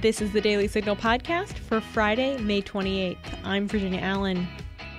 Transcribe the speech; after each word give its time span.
This 0.00 0.20
is 0.20 0.30
the 0.30 0.40
Daily 0.40 0.68
Signal 0.68 0.94
podcast 0.94 1.58
for 1.58 1.80
Friday, 1.80 2.38
May 2.38 2.62
28th. 2.62 3.16
I'm 3.42 3.66
Virginia 3.66 3.98
Allen. 3.98 4.46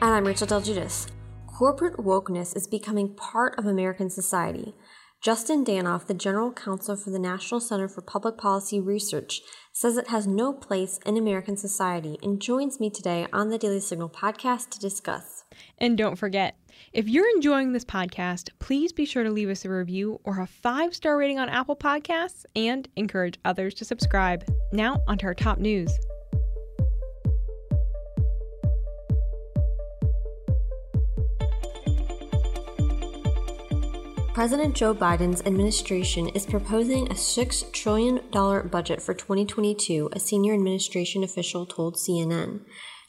And 0.02 0.14
I'm 0.14 0.28
Rachel 0.28 0.46
Del 0.46 0.60
Guidice. 0.60 1.08
Corporate 1.48 1.96
wokeness 1.96 2.54
is 2.54 2.68
becoming 2.68 3.16
part 3.16 3.58
of 3.58 3.66
American 3.66 4.10
society. 4.10 4.76
Justin 5.22 5.64
Danhof, 5.64 6.08
the 6.08 6.14
General 6.14 6.52
Counsel 6.52 6.98
for 6.98 7.12
the 7.12 7.20
National 7.20 7.62
Center 7.62 7.88
for 7.88 8.02
Public 8.02 8.38
Policy 8.38 8.82
Research, 8.82 9.42
says 9.72 9.96
it 9.96 10.10
has 10.10 10.28
no 10.28 10.52
place 10.52 11.00
in 11.06 11.16
American 11.16 11.56
society 11.56 12.18
and 12.22 12.42
joins 12.42 12.82
me 12.82 12.90
today 12.90 13.26
on 13.32 13.48
the 13.48 13.58
Daily 13.58 13.80
Signal 13.80 14.10
podcast 14.10 14.70
to 14.72 14.80
discuss. 14.80 15.46
And 15.78 15.98
don't 15.98 16.18
forget, 16.18 16.58
if 16.92 17.08
you're 17.08 17.30
enjoying 17.36 17.72
this 17.72 17.86
podcast, 17.86 18.50
please 18.58 18.92
be 18.92 19.06
sure 19.06 19.24
to 19.24 19.30
leave 19.30 19.50
us 19.50 19.64
a 19.64 19.70
review 19.70 20.20
or 20.24 20.40
a 20.40 20.48
five 20.48 20.96
star 20.96 21.18
rating 21.18 21.38
on 21.38 21.48
Apple 21.48 21.76
Podcasts 21.76 22.46
and 22.56 22.88
encourage 22.96 23.40
others 23.46 23.76
to 23.76 23.86
subscribe. 23.86 24.44
Now, 24.72 25.04
onto 25.08 25.28
our 25.28 25.36
top 25.36 25.60
news. 25.60 25.92
President 34.34 34.74
Joe 34.74 34.96
Biden's 34.96 35.42
administration 35.42 36.30
is 36.30 36.46
proposing 36.46 37.08
a 37.08 37.14
$6 37.14 37.74
trillion 37.74 38.22
budget 38.70 39.02
for 39.02 39.14
2022, 39.14 40.10
a 40.14 40.20
senior 40.20 40.54
administration 40.54 41.24
official 41.24 41.66
told 41.66 41.98
CNN. 41.98 42.62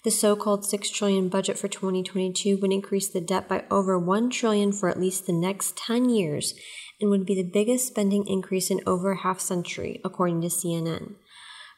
The 0.03 0.11
so-called 0.11 0.65
6 0.65 0.91
trillion 0.91 1.29
budget 1.29 1.59
for 1.59 1.69
2022 1.69 2.57
would 2.57 2.73
increase 2.73 3.09
the 3.09 3.21
debt 3.21 3.49
by 3.49 3.65
over 3.71 3.99
1 3.99 4.31
trillion 4.31 4.73
for 4.73 4.89
at 4.89 4.99
least 4.99 5.27
the 5.27 5.33
next 5.33 5.77
10 5.77 6.09
years 6.09 6.55
and 7.01 7.11
would 7.11 7.27
be 7.27 7.35
the 7.35 7.43
biggest 7.43 7.87
spending 7.87 8.27
increase 8.27 8.71
in 8.71 8.81
over 8.87 9.13
a 9.13 9.19
half 9.19 9.41
century, 9.41 10.01
according 10.03 10.41
to 10.41 10.49
CNN. 10.49 11.17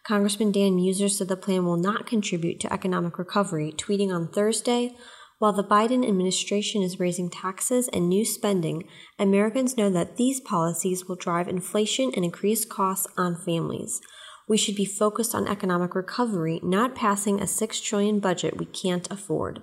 Congressman 0.06 0.52
Dan 0.52 0.76
Meuser 0.76 1.10
said 1.10 1.28
the 1.28 1.36
plan 1.36 1.64
will 1.64 1.76
not 1.76 2.06
contribute 2.06 2.60
to 2.60 2.72
economic 2.72 3.18
recovery, 3.18 3.72
tweeting 3.72 4.12
on 4.12 4.28
Thursday, 4.28 4.94
while 5.38 5.52
the 5.52 5.64
Biden 5.64 6.06
administration 6.06 6.82
is 6.82 7.00
raising 7.00 7.28
taxes 7.28 7.88
and 7.92 8.08
new 8.08 8.24
spending, 8.24 8.84
Americans 9.18 9.76
know 9.76 9.90
that 9.90 10.16
these 10.16 10.40
policies 10.40 11.06
will 11.06 11.16
drive 11.16 11.48
inflation 11.48 12.12
and 12.14 12.24
increase 12.24 12.64
costs 12.64 13.08
on 13.16 13.34
families. 13.34 14.00
We 14.48 14.56
should 14.56 14.76
be 14.76 14.84
focused 14.84 15.34
on 15.34 15.48
economic 15.48 15.94
recovery, 15.94 16.60
not 16.62 16.94
passing 16.94 17.40
a 17.40 17.46
6 17.46 17.80
trillion 17.80 18.20
budget 18.20 18.58
we 18.58 18.66
can't 18.66 19.10
afford. 19.10 19.62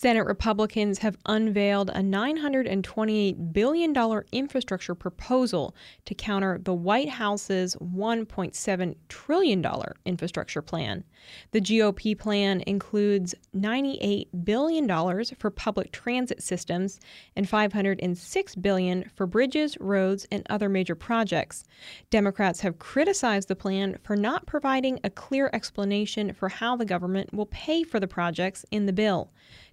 Senate 0.00 0.24
Republicans 0.24 0.96
have 1.00 1.18
unveiled 1.26 1.90
a 1.90 2.00
$928 2.00 3.52
billion 3.52 4.22
infrastructure 4.32 4.94
proposal 4.94 5.76
to 6.06 6.14
counter 6.14 6.58
the 6.58 6.72
White 6.72 7.10
House's 7.10 7.76
$1.7 7.76 8.94
trillion 9.10 9.66
infrastructure 10.06 10.62
plan. 10.62 11.04
The 11.50 11.60
GOP 11.60 12.18
plan 12.18 12.62
includes 12.66 13.34
$98 13.54 14.28
billion 14.42 15.24
for 15.38 15.50
public 15.50 15.92
transit 15.92 16.42
systems 16.42 16.98
and 17.36 17.46
506 17.46 18.54
billion 18.54 19.04
for 19.14 19.26
bridges, 19.26 19.76
roads, 19.80 20.26
and 20.32 20.46
other 20.48 20.70
major 20.70 20.94
projects. 20.94 21.64
Democrats 22.08 22.60
have 22.60 22.78
criticized 22.78 23.48
the 23.48 23.54
plan 23.54 23.98
for 24.02 24.16
not 24.16 24.46
providing 24.46 24.98
a 25.04 25.10
clear 25.10 25.50
explanation 25.52 26.32
for 26.32 26.48
how 26.48 26.74
the 26.74 26.86
government 26.86 27.34
will 27.34 27.44
pay 27.44 27.82
for 27.82 28.00
the 28.00 28.08
projects 28.08 28.64
in 28.70 28.86
the 28.86 28.94
bill. 28.94 29.30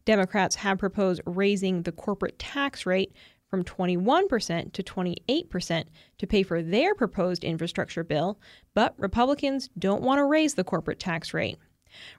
Democrats 0.08 0.56
have 0.56 0.78
proposed 0.78 1.22
raising 1.26 1.82
the 1.82 1.92
corporate 1.92 2.40
tax 2.40 2.86
rate 2.86 3.12
from 3.50 3.66
21% 3.66 4.72
to 4.72 4.82
28% 4.82 5.84
to 6.18 6.28
pay 6.28 6.44
for 6.44 6.64
their 6.64 6.96
proposed 6.96 7.44
infrastructure 7.44 8.06
bill, 8.06 8.40
but 8.74 8.96
Republicans 8.98 9.70
don't 9.78 10.02
want 10.02 10.18
to 10.20 10.24
raise 10.24 10.54
the 10.54 10.64
corporate 10.64 11.02
tax 11.02 11.34
rate. 11.34 11.58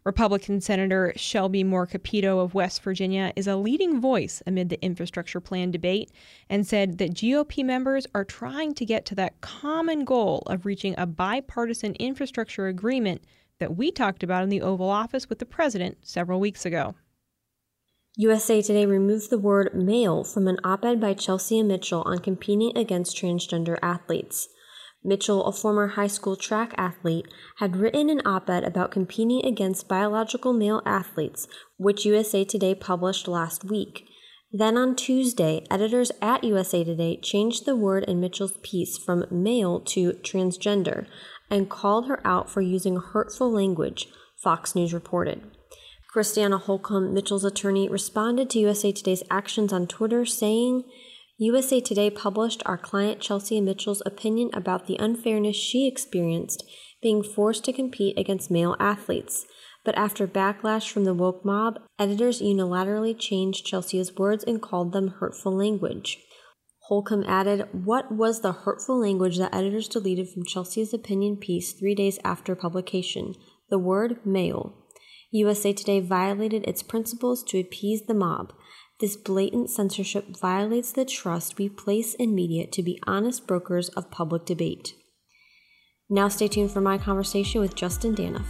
Republican 0.04 0.60
Senator 0.60 1.15
Shelley 1.16 1.65
Moore 1.65 1.87
Capito 1.87 2.41
of 2.41 2.53
West 2.53 2.82
Virginia 2.82 3.32
is 3.37 3.47
a 3.47 3.56
leading 3.56 4.03
voice 4.03 4.43
amid 4.47 4.69
the 4.69 4.82
infrastructure 4.84 5.41
plan 5.41 5.71
debate 5.71 6.10
and 6.50 6.66
said 6.66 6.98
that 6.98 7.15
GOP 7.15 7.65
members 7.65 8.06
are 8.15 8.25
trying 8.25 8.75
to 8.75 8.84
get 8.84 9.06
to 9.06 9.15
that 9.15 9.41
common 9.41 10.04
goal 10.04 10.43
of 10.44 10.66
reaching 10.66 10.94
a 10.98 11.06
bipartisan 11.06 11.94
infrastructure 11.94 12.66
agreement 12.66 13.22
that 13.60 13.77
we 13.78 13.91
talked 13.91 14.22
about 14.22 14.43
in 14.43 14.50
the 14.50 14.60
Oval 14.60 14.91
Office 14.91 15.31
with 15.31 15.38
the 15.38 15.47
president 15.47 15.97
several 16.03 16.38
weeks 16.38 16.66
ago. 16.66 16.94
USA 18.21 18.61
Today 18.61 18.84
removed 18.84 19.31
the 19.31 19.39
word 19.39 19.71
male 19.73 20.25
from 20.25 20.49
an 20.49 20.59
op 20.65 20.84
ed 20.84 21.01
by 21.01 21.15
Chelsea 21.15 21.62
Mitchell 21.62 22.03
on 22.05 22.19
competing 22.19 22.77
against 22.77 23.17
transgender 23.17 23.79
athletes. 23.81 24.49
Mitchell, 25.05 25.45
a 25.45 25.53
former 25.53 25.87
high 25.87 26.09
school 26.09 26.34
track 26.34 26.75
athlete, 26.77 27.28
had 27.59 27.77
written 27.77 28.11
an 28.11 28.21
op 28.27 28.51
ed 28.51 28.65
about 28.65 28.91
competing 28.91 29.47
against 29.47 29.87
biological 29.87 30.53
male 30.53 30.83
athletes, 30.84 31.47
which 31.77 32.05
USA 32.05 32.45
Today 32.45 32.75
published 32.75 33.28
last 33.28 33.65
week. 33.65 34.09
Then 34.53 34.77
on 34.77 34.97
Tuesday, 34.97 35.65
editors 35.71 36.11
at 36.21 36.43
USA 36.43 36.83
Today 36.83 37.21
changed 37.23 37.67
the 37.67 37.77
word 37.77 38.03
in 38.03 38.19
Mitchell's 38.19 38.59
piece 38.65 38.99
from 38.99 39.27
male 39.31 39.78
to 39.95 40.15
transgender 40.25 41.07
and 41.49 41.71
called 41.71 42.09
her 42.09 42.21
out 42.27 42.51
for 42.51 42.62
using 42.62 42.97
hurtful 42.97 43.49
language, 43.49 44.09
Fox 44.43 44.75
News 44.75 44.93
reported. 44.93 45.41
Christiana 46.09 46.57
Holcomb, 46.57 47.13
Mitchell's 47.13 47.45
attorney, 47.45 47.87
responded 47.87 48.49
to 48.51 48.59
USA 48.61 48.93
Today's 48.93 49.23
actions 49.31 49.75
on 49.75 49.87
Twitter, 49.87 50.25
saying, 50.25 50.85
USA 51.37 51.83
Today 51.83 52.09
published 52.09 52.63
our 52.65 52.79
client 52.79 53.21
Chelsea 53.21 53.61
Mitchell's 53.61 54.03
opinion 54.07 54.49
about 54.55 54.87
the 54.87 54.97
unfairness 54.99 55.55
she 55.55 55.87
experienced 55.87 56.65
being 57.03 57.23
forced 57.23 57.63
to 57.65 57.75
compete 57.75 58.19
against 58.19 58.51
male 58.51 58.75
athletes. 58.81 59.45
But 59.85 59.99
after 59.99 60.27
backlash 60.27 60.91
from 60.91 61.05
the 61.05 61.15
woke 61.15 61.45
mob, 61.45 61.79
editors 61.99 62.41
unilaterally 62.41 63.17
changed 63.17 63.67
Chelsea's 63.67 64.17
words 64.17 64.43
and 64.45 64.63
called 64.63 64.93
them 64.93 65.09
hurtful 65.21 65.55
language. 65.55 66.19
Holcomb 66.89 67.25
added, 67.29 67.69
What 67.73 68.11
was 68.11 68.41
the 68.41 68.53
hurtful 68.53 68.99
language 68.99 69.37
that 69.37 69.55
editors 69.55 69.89
deleted 69.89 70.31
from 70.31 70.47
Chelsea's 70.47 70.95
opinion 70.95 71.37
piece 71.37 71.75
three 71.75 71.95
days 71.95 72.19
after 72.25 72.57
publication? 72.57 73.35
The 73.69 73.79
word 73.79 74.25
male. 74.25 74.75
USA 75.31 75.75
Today 75.75 76.00
violated 76.00 76.66
its 76.66 76.83
principles 76.83 77.43
to 77.44 77.61
appease 77.61 78.03
the 78.06 78.15
mob. 78.15 78.55
This 78.99 79.15
blatant 79.15 79.69
censorship 79.69 80.34
violates 80.41 80.93
the 80.93 81.05
trust 81.05 81.59
we 81.59 81.69
place 81.69 82.15
in 82.15 82.34
media 82.34 82.66
to 82.69 82.83
be 82.83 82.99
honest 83.06 83.47
brokers 83.47 83.91
of 83.91 84.11
public 84.11 84.47
debate. 84.47 84.94
Now, 86.09 86.28
stay 86.28 86.49
tuned 86.49 86.71
for 86.71 86.81
my 86.81 86.97
conversation 86.97 87.61
with 87.61 87.75
Justin 87.75 88.16
Danhof. 88.16 88.47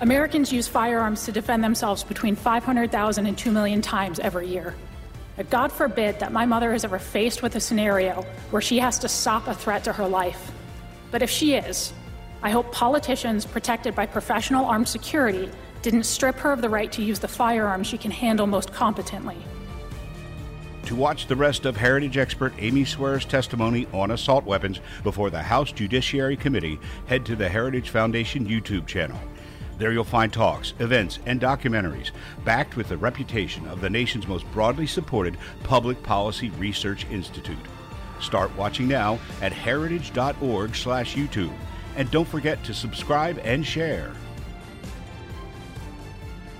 Americans 0.00 0.52
use 0.52 0.68
firearms 0.68 1.24
to 1.24 1.32
defend 1.32 1.64
themselves 1.64 2.04
between 2.04 2.36
500,000 2.36 3.26
and 3.26 3.36
2 3.36 3.50
million 3.50 3.82
times 3.82 4.20
every 4.20 4.46
year. 4.46 4.76
God 5.44 5.70
forbid 5.70 6.18
that 6.20 6.32
my 6.32 6.46
mother 6.46 6.72
is 6.72 6.84
ever 6.84 6.98
faced 6.98 7.42
with 7.42 7.56
a 7.56 7.60
scenario 7.60 8.22
where 8.50 8.62
she 8.62 8.78
has 8.78 8.98
to 9.00 9.08
stop 9.08 9.48
a 9.48 9.54
threat 9.54 9.84
to 9.84 9.92
her 9.92 10.08
life. 10.08 10.50
But 11.10 11.22
if 11.22 11.30
she 11.30 11.54
is, 11.54 11.92
I 12.42 12.50
hope 12.50 12.72
politicians 12.72 13.44
protected 13.44 13.94
by 13.94 14.06
professional 14.06 14.64
armed 14.64 14.88
security 14.88 15.50
didn't 15.82 16.04
strip 16.04 16.36
her 16.36 16.52
of 16.52 16.62
the 16.62 16.68
right 16.68 16.90
to 16.92 17.02
use 17.02 17.18
the 17.18 17.28
firearm 17.28 17.84
she 17.84 17.98
can 17.98 18.10
handle 18.10 18.46
most 18.46 18.72
competently. 18.72 19.36
To 20.86 20.94
watch 20.94 21.26
the 21.26 21.36
rest 21.36 21.66
of 21.66 21.76
Heritage 21.76 22.16
expert 22.16 22.54
Amy 22.58 22.84
Swearer's 22.84 23.24
testimony 23.24 23.88
on 23.92 24.12
assault 24.12 24.44
weapons 24.44 24.80
before 25.02 25.30
the 25.30 25.42
House 25.42 25.72
Judiciary 25.72 26.36
Committee, 26.36 26.78
head 27.06 27.26
to 27.26 27.36
the 27.36 27.48
Heritage 27.48 27.90
Foundation 27.90 28.46
YouTube 28.46 28.86
channel. 28.86 29.18
There 29.78 29.92
you'll 29.92 30.04
find 30.04 30.32
talks, 30.32 30.72
events, 30.78 31.18
and 31.26 31.40
documentaries 31.40 32.10
backed 32.44 32.76
with 32.76 32.88
the 32.88 32.96
reputation 32.96 33.66
of 33.68 33.80
the 33.80 33.90
nation's 33.90 34.26
most 34.26 34.50
broadly 34.52 34.86
supported 34.86 35.36
public 35.64 36.02
policy 36.02 36.50
research 36.50 37.06
institute. 37.10 37.58
Start 38.20 38.54
watching 38.56 38.88
now 38.88 39.18
at 39.42 39.52
heritage.org/youtube 39.52 41.52
and 41.96 42.10
don't 42.10 42.28
forget 42.28 42.62
to 42.64 42.74
subscribe 42.74 43.38
and 43.44 43.66
share. 43.66 44.12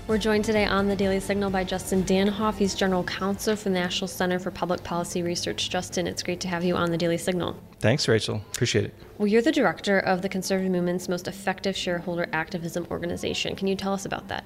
We're 0.07 0.17
joined 0.17 0.45
today 0.45 0.65
on 0.65 0.87
the 0.87 0.95
Daily 0.95 1.19
Signal 1.19 1.49
by 1.49 1.65
Justin 1.65 2.03
Danhof. 2.03 2.55
He's 2.55 2.75
General 2.75 3.03
Counsel 3.03 3.57
for 3.57 3.65
the 3.65 3.71
National 3.71 4.07
Center 4.07 4.39
for 4.39 4.51
Public 4.51 4.81
Policy 4.83 5.21
Research. 5.21 5.69
Justin, 5.69 6.07
it's 6.07 6.23
great 6.23 6.39
to 6.41 6.47
have 6.47 6.63
you 6.63 6.77
on 6.77 6.91
the 6.91 6.97
Daily 6.97 7.17
Signal. 7.17 7.57
Thanks, 7.79 8.07
Rachel. 8.07 8.41
Appreciate 8.53 8.85
it. 8.85 8.93
Well, 9.17 9.27
you're 9.27 9.41
the 9.41 9.51
director 9.51 9.99
of 9.99 10.21
the 10.21 10.29
conservative 10.29 10.71
movement's 10.71 11.07
most 11.07 11.27
effective 11.27 11.77
shareholder 11.77 12.27
activism 12.33 12.87
organization. 12.89 13.55
Can 13.55 13.67
you 13.67 13.75
tell 13.75 13.93
us 13.93 14.05
about 14.05 14.27
that? 14.29 14.45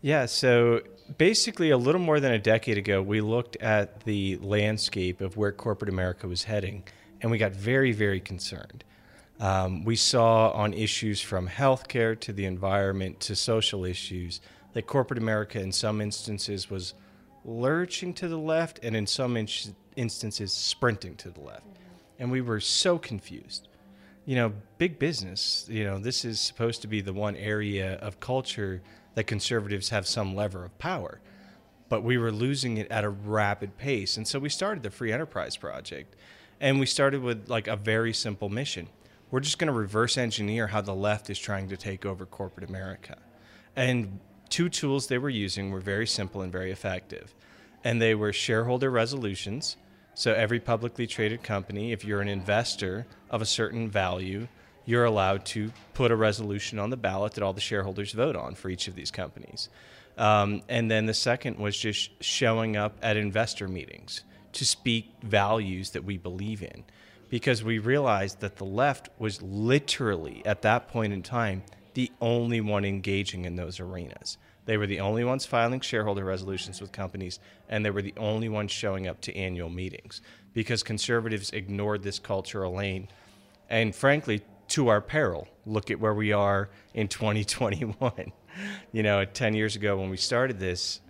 Yeah, 0.00 0.26
so 0.26 0.82
basically, 1.18 1.70
a 1.70 1.76
little 1.76 2.00
more 2.00 2.20
than 2.20 2.32
a 2.32 2.38
decade 2.38 2.78
ago, 2.78 3.02
we 3.02 3.20
looked 3.20 3.56
at 3.56 4.00
the 4.04 4.36
landscape 4.36 5.20
of 5.20 5.36
where 5.36 5.52
corporate 5.52 5.88
America 5.88 6.26
was 6.28 6.44
heading, 6.44 6.84
and 7.20 7.30
we 7.30 7.38
got 7.38 7.52
very, 7.52 7.92
very 7.92 8.20
concerned. 8.20 8.84
Um, 9.40 9.84
we 9.84 9.96
saw 9.96 10.50
on 10.50 10.72
issues 10.72 11.20
from 11.20 11.48
healthcare 11.48 12.18
to 12.20 12.32
the 12.32 12.44
environment 12.44 13.18
to 13.20 13.34
social 13.34 13.84
issues 13.84 14.40
that 14.72 14.86
corporate 14.86 15.18
America, 15.18 15.60
in 15.60 15.72
some 15.72 16.00
instances, 16.00 16.70
was 16.70 16.94
lurching 17.44 18.14
to 18.14 18.28
the 18.28 18.38
left, 18.38 18.78
and 18.84 18.96
in 18.96 19.06
some 19.06 19.36
in- 19.36 19.48
instances 19.96 20.52
sprinting 20.52 21.16
to 21.16 21.30
the 21.30 21.40
left. 21.40 21.66
And 22.18 22.30
we 22.30 22.40
were 22.40 22.60
so 22.60 22.98
confused. 22.98 23.68
You 24.24 24.36
know, 24.36 24.52
big 24.78 24.98
business, 24.98 25.66
you 25.68 25.84
know, 25.84 25.98
this 25.98 26.24
is 26.24 26.40
supposed 26.40 26.82
to 26.82 26.88
be 26.88 27.00
the 27.00 27.12
one 27.12 27.36
area 27.36 27.94
of 27.96 28.20
culture 28.20 28.82
that 29.14 29.24
conservatives 29.24 29.88
have 29.88 30.06
some 30.06 30.34
lever 30.34 30.64
of 30.64 30.78
power. 30.78 31.20
But 31.88 32.02
we 32.02 32.16
were 32.18 32.32
losing 32.32 32.76
it 32.76 32.90
at 32.90 33.04
a 33.04 33.10
rapid 33.10 33.76
pace. 33.76 34.16
And 34.16 34.26
so 34.26 34.38
we 34.38 34.48
started 34.48 34.82
the 34.82 34.90
Free 34.90 35.12
Enterprise 35.12 35.56
Project. 35.56 36.16
And 36.60 36.78
we 36.78 36.86
started 36.86 37.22
with 37.22 37.48
like 37.48 37.66
a 37.66 37.76
very 37.76 38.12
simple 38.12 38.48
mission. 38.48 38.88
We're 39.30 39.40
just 39.40 39.58
going 39.58 39.66
to 39.66 39.72
reverse 39.72 40.16
engineer 40.16 40.68
how 40.68 40.82
the 40.82 40.94
left 40.94 41.28
is 41.28 41.38
trying 41.38 41.68
to 41.70 41.76
take 41.76 42.06
over 42.06 42.24
corporate 42.24 42.68
America. 42.68 43.18
And 43.74 44.20
two 44.48 44.68
tools 44.68 45.06
they 45.06 45.18
were 45.18 45.30
using 45.30 45.70
were 45.70 45.80
very 45.80 46.06
simple 46.06 46.42
and 46.42 46.52
very 46.52 46.70
effective. 46.70 47.34
And 47.82 48.00
they 48.00 48.14
were 48.14 48.32
shareholder 48.32 48.90
resolutions. 48.90 49.76
So 50.14 50.34
every 50.34 50.60
publicly 50.60 51.06
traded 51.06 51.42
company, 51.42 51.92
if 51.92 52.04
you're 52.04 52.20
an 52.20 52.28
investor 52.28 53.06
of 53.30 53.40
a 53.40 53.46
certain 53.46 53.88
value, 53.88 54.46
you're 54.84 55.04
allowed 55.04 55.44
to 55.46 55.72
put 55.94 56.10
a 56.10 56.16
resolution 56.16 56.78
on 56.78 56.90
the 56.90 56.96
ballot 56.96 57.34
that 57.34 57.42
all 57.42 57.52
the 57.52 57.60
shareholders 57.60 58.12
vote 58.12 58.36
on 58.36 58.54
for 58.54 58.68
each 58.68 58.88
of 58.88 58.94
these 58.94 59.10
companies. 59.10 59.68
Um, 60.18 60.62
and 60.68 60.90
then 60.90 61.06
the 61.06 61.14
second 61.14 61.56
was 61.56 61.76
just 61.76 62.10
showing 62.22 62.76
up 62.76 62.98
at 63.02 63.16
investor 63.16 63.68
meetings 63.68 64.22
to 64.52 64.66
speak 64.66 65.10
values 65.22 65.90
that 65.90 66.04
we 66.04 66.18
believe 66.18 66.62
in. 66.62 66.84
Because 67.30 67.64
we 67.64 67.78
realized 67.78 68.40
that 68.40 68.56
the 68.56 68.66
left 68.66 69.08
was 69.18 69.40
literally, 69.40 70.42
at 70.44 70.60
that 70.62 70.88
point 70.88 71.14
in 71.14 71.22
time, 71.22 71.62
the 71.94 72.12
only 72.20 72.60
one 72.60 72.84
engaging 72.84 73.46
in 73.46 73.56
those 73.56 73.80
arenas. 73.80 74.36
They 74.64 74.76
were 74.76 74.86
the 74.86 75.00
only 75.00 75.24
ones 75.24 75.44
filing 75.44 75.80
shareholder 75.80 76.24
resolutions 76.24 76.80
with 76.80 76.92
companies, 76.92 77.40
and 77.68 77.84
they 77.84 77.90
were 77.90 78.02
the 78.02 78.14
only 78.16 78.48
ones 78.48 78.70
showing 78.70 79.08
up 79.08 79.20
to 79.22 79.36
annual 79.36 79.68
meetings 79.68 80.20
because 80.54 80.82
conservatives 80.82 81.50
ignored 81.50 82.02
this 82.02 82.18
cultural 82.18 82.74
lane. 82.74 83.08
And 83.68 83.94
frankly, 83.94 84.42
to 84.68 84.88
our 84.88 85.00
peril, 85.00 85.48
look 85.66 85.90
at 85.90 85.98
where 85.98 86.14
we 86.14 86.32
are 86.32 86.70
in 86.94 87.08
2021. 87.08 88.32
you 88.92 89.02
know, 89.02 89.24
10 89.24 89.54
years 89.54 89.76
ago 89.76 89.96
when 89.96 90.10
we 90.10 90.16
started 90.16 90.60
this, 90.60 91.00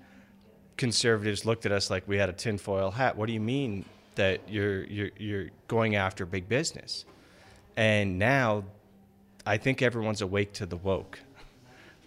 conservatives 0.76 1.44
looked 1.44 1.66
at 1.66 1.72
us 1.72 1.90
like 1.90 2.06
we 2.08 2.16
had 2.16 2.28
a 2.28 2.32
tinfoil 2.32 2.90
hat. 2.90 3.16
What 3.16 3.26
do 3.26 3.32
you 3.32 3.40
mean 3.40 3.84
that 4.14 4.48
you're, 4.48 4.84
you're, 4.84 5.10
you're 5.18 5.50
going 5.68 5.96
after 5.96 6.24
big 6.24 6.48
business? 6.48 7.04
And 7.76 8.18
now 8.18 8.64
I 9.44 9.56
think 9.56 9.82
everyone's 9.82 10.22
awake 10.22 10.52
to 10.54 10.66
the 10.66 10.76
woke 10.76 11.20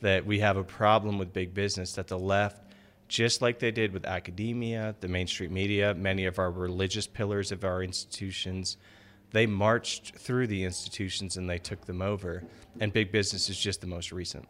that 0.05 0.23
we 0.23 0.37
have 0.37 0.55
a 0.55 0.63
problem 0.63 1.17
with 1.17 1.33
big 1.33 1.51
business, 1.55 1.93
that 1.93 2.07
the 2.07 2.19
left, 2.19 2.61
just 3.07 3.41
like 3.41 3.57
they 3.57 3.71
did 3.71 3.91
with 3.91 4.05
academia, 4.05 4.93
the 4.99 5.07
mainstream 5.07 5.51
media, 5.51 5.95
many 5.95 6.27
of 6.27 6.37
our 6.37 6.51
religious 6.51 7.07
pillars 7.07 7.51
of 7.51 7.63
our 7.63 7.81
institutions, 7.81 8.77
they 9.31 9.45
marched 9.45 10.15
through 10.17 10.47
the 10.47 10.63
institutions 10.63 11.37
and 11.37 11.49
they 11.49 11.57
took 11.57 11.85
them 11.85 12.01
over. 12.01 12.43
And 12.79 12.91
big 12.91 13.11
business 13.11 13.49
is 13.49 13.57
just 13.57 13.79
the 13.81 13.87
most 13.87 14.11
recent. 14.11 14.47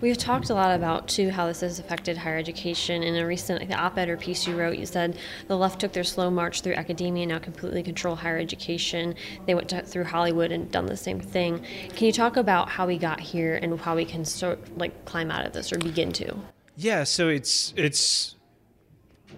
We've 0.00 0.16
talked 0.16 0.50
a 0.50 0.54
lot 0.54 0.76
about 0.76 1.08
too 1.08 1.30
how 1.30 1.46
this 1.46 1.60
has 1.60 1.78
affected 1.78 2.16
higher 2.16 2.36
education. 2.36 3.02
In 3.02 3.16
a 3.16 3.26
recent 3.26 3.60
like, 3.60 3.76
op-ed 3.76 4.08
or 4.08 4.16
piece 4.16 4.46
you 4.46 4.56
wrote, 4.56 4.78
you 4.78 4.86
said 4.86 5.18
the 5.48 5.56
left 5.56 5.80
took 5.80 5.92
their 5.92 6.04
slow 6.04 6.30
march 6.30 6.60
through 6.60 6.74
academia 6.74 7.24
and 7.24 7.32
now 7.32 7.38
completely 7.38 7.82
control 7.82 8.14
higher 8.14 8.38
education. 8.38 9.14
They 9.46 9.54
went 9.54 9.68
to, 9.70 9.82
through 9.82 10.04
Hollywood 10.04 10.52
and 10.52 10.70
done 10.70 10.86
the 10.86 10.96
same 10.96 11.18
thing. 11.18 11.64
Can 11.96 12.06
you 12.06 12.12
talk 12.12 12.36
about 12.36 12.68
how 12.68 12.86
we 12.86 12.98
got 12.98 13.18
here 13.18 13.56
and 13.56 13.78
how 13.80 13.96
we 13.96 14.04
can 14.04 14.24
sort 14.24 14.78
like 14.78 15.04
climb 15.04 15.30
out 15.30 15.44
of 15.44 15.52
this 15.52 15.72
or 15.72 15.78
begin 15.78 16.12
to? 16.12 16.36
Yeah, 16.76 17.04
so 17.04 17.28
it's 17.28 17.72
it's 17.76 18.36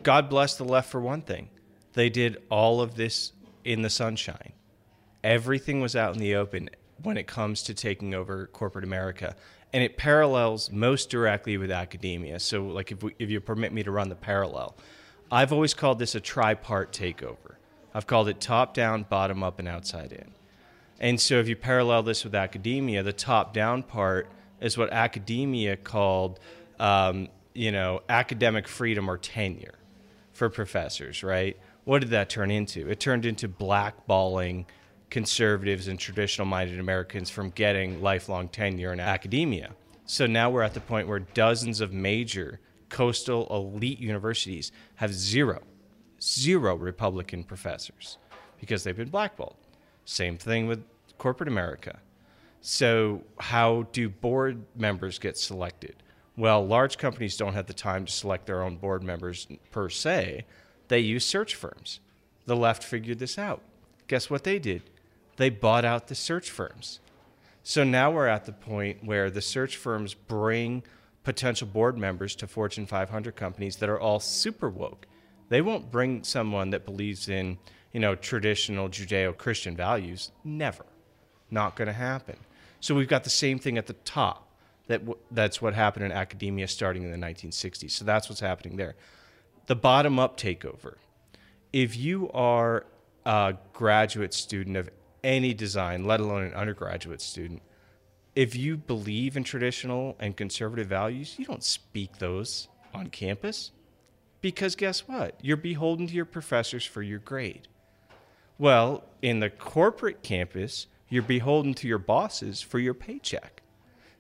God 0.03 0.29
bless 0.29 0.57
the 0.57 0.65
left 0.65 0.91
for 0.91 1.01
one 1.01 1.23
thing. 1.23 1.49
They 1.95 2.11
did 2.11 2.43
all 2.51 2.81
of 2.81 2.97
this 2.97 3.33
in 3.65 3.83
the 3.83 3.91
sunshine. 3.91 4.53
Everything 5.25 5.81
was 5.81 5.97
out 5.97 6.15
in 6.15 6.21
the 6.21 6.35
open 6.35 6.71
when 7.03 7.17
it 7.17 7.27
comes 7.27 7.63
to 7.65 7.75
taking 7.75 8.15
over 8.15 8.47
corporate 8.47 8.85
America 8.85 9.37
and 9.73 9.83
it 9.83 9.97
parallels 9.97 10.71
most 10.71 11.11
directly 11.11 11.59
with 11.59 11.71
academia. 11.71 12.41
So, 12.41 12.65
like, 12.65 12.91
if, 12.93 13.03
we, 13.03 13.15
if 13.19 13.31
you 13.31 13.41
permit 13.41 13.73
me 13.73 13.83
to 13.83 13.91
run 13.91 14.09
the 14.09 14.15
parallel, 14.15 14.77
I've 15.31 15.53
always 15.53 15.75
called 15.75 15.99
this 15.99 16.15
a 16.15 16.21
tripart 16.21 16.89
takeover. 16.91 17.57
I've 17.95 18.07
called 18.07 18.29
it 18.29 18.41
top 18.41 18.75
down, 18.75 19.03
bottom 19.03 19.43
up, 19.43 19.59
and 19.59 19.69
outside 19.69 20.13
in. 20.13 20.33
And 21.01 21.21
so, 21.21 21.39
if 21.39 21.49
you 21.49 21.57
parallel 21.57 22.03
this 22.03 22.25
with 22.25 22.35
academia, 22.35 23.03
the 23.03 23.13
top 23.13 23.53
down 23.53 23.83
part 23.83 24.29
is 24.61 24.79
what 24.79 24.91
academia 24.91 25.77
called, 25.77 26.41
um, 26.81 27.29
you 27.55 27.71
know, 27.71 28.03
academic 28.09 28.67
freedom 28.67 29.11
or 29.11 29.19
tenure 29.19 29.75
for 30.33 30.49
professors, 30.49 31.23
right? 31.23 31.59
What 31.85 32.01
did 32.01 32.11
that 32.11 32.31
turn 32.31 32.51
into? 32.51 32.89
It 32.89 33.01
turned 33.01 33.27
into 33.27 33.49
blackballing 33.49 34.65
conservatives 35.11 35.89
and 35.89 35.99
traditional 35.99 36.47
minded 36.47 36.79
Americans 36.79 37.31
from 37.31 37.51
getting 37.51 38.03
lifelong 38.03 38.49
tenure 38.49 38.93
in 38.93 39.01
academia. 39.01 39.71
So 40.07 40.27
now 40.27 40.51
we're 40.51 40.63
at 40.63 40.75
the 40.75 40.81
point 40.81 41.09
where 41.09 41.21
dozens 41.21 41.81
of 41.81 41.93
major 41.93 42.61
coastal 42.89 43.47
elite 43.51 43.99
universities 43.99 44.73
have 44.97 45.13
zero, 45.13 45.63
zero 46.21 46.77
Republican 46.77 47.45
professors 47.45 48.19
because 48.61 48.85
they've 48.85 48.97
been 48.97 49.11
blackballed. 49.11 49.57
Same 50.05 50.37
thing 50.37 50.67
with 50.67 50.83
corporate 51.19 51.49
America. 51.49 51.99
So, 52.61 53.23
how 53.39 53.87
do 53.93 54.09
board 54.09 54.65
members 54.75 55.19
get 55.19 55.37
selected? 55.37 56.03
Well, 56.37 56.67
large 56.67 56.99
companies 56.99 57.37
don't 57.37 57.55
have 57.55 57.67
the 57.67 57.75
time 57.75 58.05
to 58.07 58.13
select 58.13 58.47
their 58.47 58.63
own 58.63 58.77
board 58.77 59.03
members 59.03 59.47
per 59.71 59.89
se. 59.89 60.45
They 60.89 61.01
use 61.01 61.25
search 61.25 61.55
firms. 61.55 62.01
The 62.47 62.57
left 62.57 62.83
figured 62.83 63.19
this 63.19 63.39
out. 63.39 63.63
Guess 64.07 64.31
what 64.31 64.45
they 64.45 64.59
did? 64.59 64.83
They 65.39 65.49
bought 65.49 65.85
out 65.85 66.09
the 66.09 66.15
search 66.15 66.51
firms. 66.51 67.01
So 67.63 67.85
now 67.85 68.11
we're 68.11 68.27
at 68.27 68.45
the 68.45 68.53
point 68.53 69.05
where 69.05 69.31
the 69.31 69.41
search 69.41 69.77
firms 69.77 70.13
bring 70.13 70.83
potential 71.23 71.67
board 71.67 71.97
members 71.97 72.35
to 72.37 72.47
Fortune 72.47 72.87
500 72.87 73.37
companies 73.37 73.77
that 73.77 73.89
are 73.89 73.99
all 73.99 74.21
super 74.21 74.69
woke. 74.69 75.07
They 75.49 75.61
won't 75.61 75.91
bring 75.91 76.25
someone 76.25 76.71
that 76.71 76.85
believes 76.85 77.29
in, 77.29 77.59
you 77.93 78.01
know, 78.01 78.15
traditional 78.15 78.89
Judeo-Christian 78.89 79.77
values. 79.77 80.33
Never. 80.45 80.85
Not 81.51 81.77
going 81.77 81.87
to 81.87 81.95
happen. 81.95 82.37
So 82.81 82.95
we've 82.95 83.09
got 83.09 83.25
the 83.25 83.31
same 83.31 83.59
thing 83.59 83.79
at 83.79 83.87
the 83.87 83.93
top. 83.93 84.51
That 84.89 85.01
w- 85.01 85.19
that's 85.31 85.61
what 85.61 85.75
happened 85.75 86.07
in 86.07 86.13
academia 86.13 86.67
starting 86.67 87.03
in 87.05 87.11
the 87.13 87.19
1960s. 87.19 87.91
So 87.91 88.05
that's 88.05 88.29
what's 88.29 88.41
happening 88.41 88.77
there. 88.77 88.97
The 89.67 89.77
bottom-up 89.77 90.39
takeover. 90.39 90.95
If 91.73 91.97
you 91.97 92.31
are 92.33 92.87
a 93.27 93.55
graduate 93.75 94.33
student 94.33 94.79
of 94.79 94.89
any 95.23 95.55
design, 95.55 96.05
let 96.05 96.21
alone 96.21 96.43
an 96.43 96.55
undergraduate 96.55 97.21
student, 97.21 97.63
if 98.35 98.55
you 98.55 98.77
believe 98.77 99.37
in 99.37 99.45
traditional 99.45 100.17
and 100.21 100.37
conservative 100.37 100.87
values, 100.87 101.39
you 101.39 101.45
don't 101.45 101.65
speak 101.65 102.19
those 102.19 102.69
on 102.95 103.09
campus. 103.09 103.73
Because 104.41 104.77
guess 104.77 105.09
what? 105.09 105.35
You're 105.43 105.57
beholden 105.57 106.07
to 106.07 106.15
your 106.15 106.25
professors 106.25 106.85
for 106.85 107.03
your 107.03 107.19
grade. 107.19 107.67
Well, 108.57 109.05
in 109.23 109.41
the 109.41 109.51
corporate 109.51 110.23
campus, 110.23 110.87
you're 111.09 111.23
beholden 111.23 111.75
to 111.75 111.89
your 111.89 111.99
bosses 111.99 112.61
for 112.61 112.79
your 112.79 112.95
paycheck. 112.95 113.63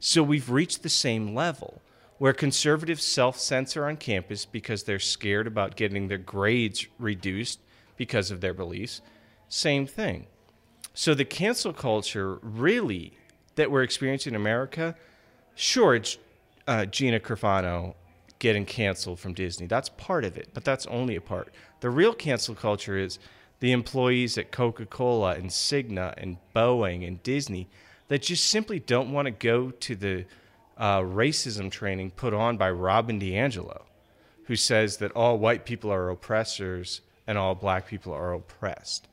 So 0.01 0.23
we've 0.23 0.51
reached 0.51 0.83
the 0.83 0.89
same 0.89 1.35
level 1.35 1.83
where 2.19 2.33
conservatives 2.33 3.05
self 3.05 3.39
censor 3.39 3.87
on 3.87 3.97
campus 3.97 4.45
because 4.45 4.83
they're 4.83 4.99
scared 4.99 5.47
about 5.47 5.77
getting 5.77 6.09
their 6.09 6.19
grades 6.19 6.87
reduced 6.99 7.61
because 7.97 8.31
of 8.31 8.41
their 8.41 8.55
beliefs. 8.55 9.01
Same 9.49 9.87
thing. 9.87 10.27
So 10.99 11.15
the 11.15 11.25
cancel 11.25 11.73
culture 11.73 12.41
really 12.43 13.13
that 13.55 13.71
we're 13.71 13.85
experiencing 13.85 14.33
in 14.33 14.41
America, 14.41 14.97
sure, 15.55 15.95
it's 15.95 16.19
uh, 16.67 16.87
Gina 16.87 17.21
Carano 17.21 17.95
getting 18.41 18.67
canceled 18.67 19.21
from 19.21 19.33
Disney. 19.33 19.69
That's 19.69 19.91
part 19.91 20.25
of 20.25 20.37
it, 20.37 20.49
but 20.55 20.65
that's 20.65 20.87
only 20.87 21.15
a 21.15 21.21
part. 21.21 21.55
The 21.83 21.89
real 21.89 22.15
cancel 22.15 22.57
culture 22.57 22.99
is 22.99 23.21
the 23.61 23.71
employees 23.71 24.37
at 24.39 24.51
Coca 24.51 24.87
Cola 24.87 25.37
and 25.37 25.51
Cigna 25.51 26.15
and 26.17 26.39
Boeing 26.53 27.07
and 27.07 27.23
Disney 27.23 27.69
that 28.09 28.23
just 28.23 28.49
simply 28.49 28.81
don't 28.81 29.13
want 29.13 29.27
to 29.27 29.31
go 29.31 29.71
to 29.71 29.95
the 29.95 30.25
uh, 30.77 30.99
racism 30.99 31.71
training 31.71 32.11
put 32.11 32.35
on 32.35 32.57
by 32.57 32.73
Robin 32.73 33.21
DiAngelo, 33.21 33.83
who 34.47 34.57
says 34.57 34.97
that 34.97 35.13
all 35.13 35.39
white 35.39 35.65
people 35.65 35.93
are 35.93 36.11
oppressors 36.11 37.03
and 37.25 37.39
all 37.39 37.55
black 37.55 37.87
people 37.87 38.13
are 38.13 38.33
oppressed 38.33 39.07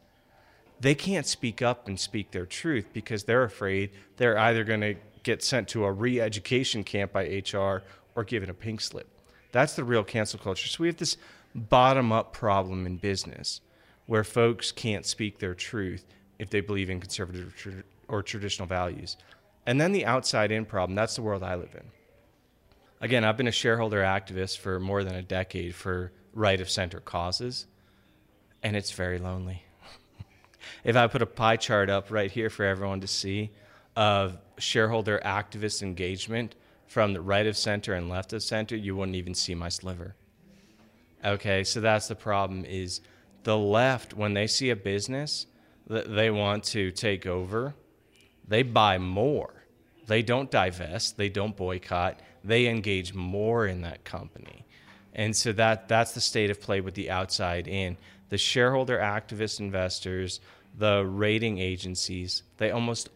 they 0.80 0.96
can't 0.96 1.26
speak 1.26 1.62
up 1.62 1.88
and 1.88 2.00
speak 2.00 2.32
their 2.32 2.46
truth 2.46 2.88
because 2.94 3.24
they're 3.24 3.44
afraid 3.44 3.92
they're 4.18 4.38
either 4.38 4.64
going 4.64 4.82
to 4.82 4.96
get 5.24 5.44
sent 5.44 5.68
to 5.70 5.86
a 5.86 5.92
re 5.92 6.20
education 6.22 6.84
camp 6.84 7.14
by 7.14 7.24
HR 7.26 7.84
or 8.16 8.24
given 8.24 8.50
a 8.50 8.54
pink 8.54 8.82
slip. 8.82 9.08
That's 9.52 9.76
the 9.76 9.84
real 9.84 10.04
cancel 10.04 10.40
culture. 10.40 10.68
So 10.68 10.82
we 10.82 10.88
have 10.88 10.98
this 10.98 11.18
bottom 11.54 12.12
up 12.12 12.34
problem 12.34 12.86
in 12.86 12.98
business 12.98 13.62
where 14.06 14.24
folks 14.24 14.72
can't 14.72 15.06
speak 15.06 15.40
their 15.40 15.56
truth 15.56 16.06
if 16.38 16.50
they 16.50 16.62
believe 16.62 16.90
in 16.90 17.00
conservative 17.00 17.84
or 18.08 18.22
traditional 18.22 18.68
values. 18.68 19.18
And 19.66 19.82
then 19.82 19.94
the 19.94 20.06
outside 20.06 20.52
in 20.52 20.66
problem 20.66 20.96
that's 20.96 21.16
the 21.16 21.22
world 21.22 21.42
I 21.42 21.56
live 21.56 21.74
in. 21.74 21.86
Again, 23.02 23.24
I've 23.24 23.38
been 23.38 23.48
a 23.48 23.52
shareholder 23.52 24.02
activist 24.02 24.60
for 24.60 24.80
more 24.80 25.04
than 25.04 25.16
a 25.16 25.22
decade 25.22 25.76
for 25.76 26.12
right 26.34 26.60
of 26.62 26.70
center 26.70 27.00
causes. 27.00 27.66
and 28.64 28.76
it's 28.76 28.92
very 28.92 29.20
lonely. 29.20 29.65
If 30.84 30.96
I 30.96 31.08
put 31.08 31.22
a 31.22 31.26
pie 31.26 31.58
chart 31.58 31.90
up 31.90 32.12
right 32.12 32.32
here 32.32 32.50
for 32.50 32.66
everyone 32.66 33.02
to 33.02 33.08
see 33.08 33.52
of 33.96 34.38
shareholder 34.58 35.22
activist 35.24 35.82
engagement 35.82 36.56
from 36.88 37.14
the 37.14 37.22
right 37.22 37.48
of 37.48 37.58
center 37.58 37.94
and 37.94 38.10
left 38.10 38.34
of 38.34 38.44
center, 38.44 38.76
you 38.76 38.96
wouldn't 38.96 39.16
even 39.16 39.34
see 39.34 39.56
my 39.56 39.70
sliver. 39.70 40.16
Okay, 41.24 41.64
so 41.64 41.82
that's 41.82 42.08
the 42.08 42.16
problem 42.16 42.66
is 42.66 43.02
the 43.44 43.58
left 43.58 44.14
when 44.14 44.34
they 44.34 44.48
see 44.48 44.70
a 44.70 44.76
business 44.76 45.48
that 45.88 46.14
they 46.14 46.30
want 46.30 46.64
to 46.64 46.92
take 46.92 47.26
over, 47.26 47.74
they 48.48 48.64
buy 48.64 48.98
more. 48.98 49.64
They 50.08 50.22
don't 50.22 50.52
divest, 50.52 51.18
they 51.18 51.30
don't 51.30 51.56
boycott, 51.56 52.20
they 52.44 52.68
engage 52.68 53.14
more 53.14 53.66
in 53.66 53.82
that 53.82 54.04
company. 54.04 54.66
And 55.14 55.36
so 55.36 55.52
that 55.54 55.88
that's 55.88 56.12
the 56.12 56.22
state 56.22 56.50
of 56.50 56.60
play 56.60 56.82
with 56.82 56.94
the 56.94 57.10
outside 57.10 57.68
in. 57.68 57.98
The 58.30 58.38
shareholder 58.38 58.98
activist 58.98 59.60
investors, 59.60 60.40
the 60.78 61.06
rating 61.06 61.60
agencies, 61.60 62.44
they 62.58 62.72
almost 62.72 63.10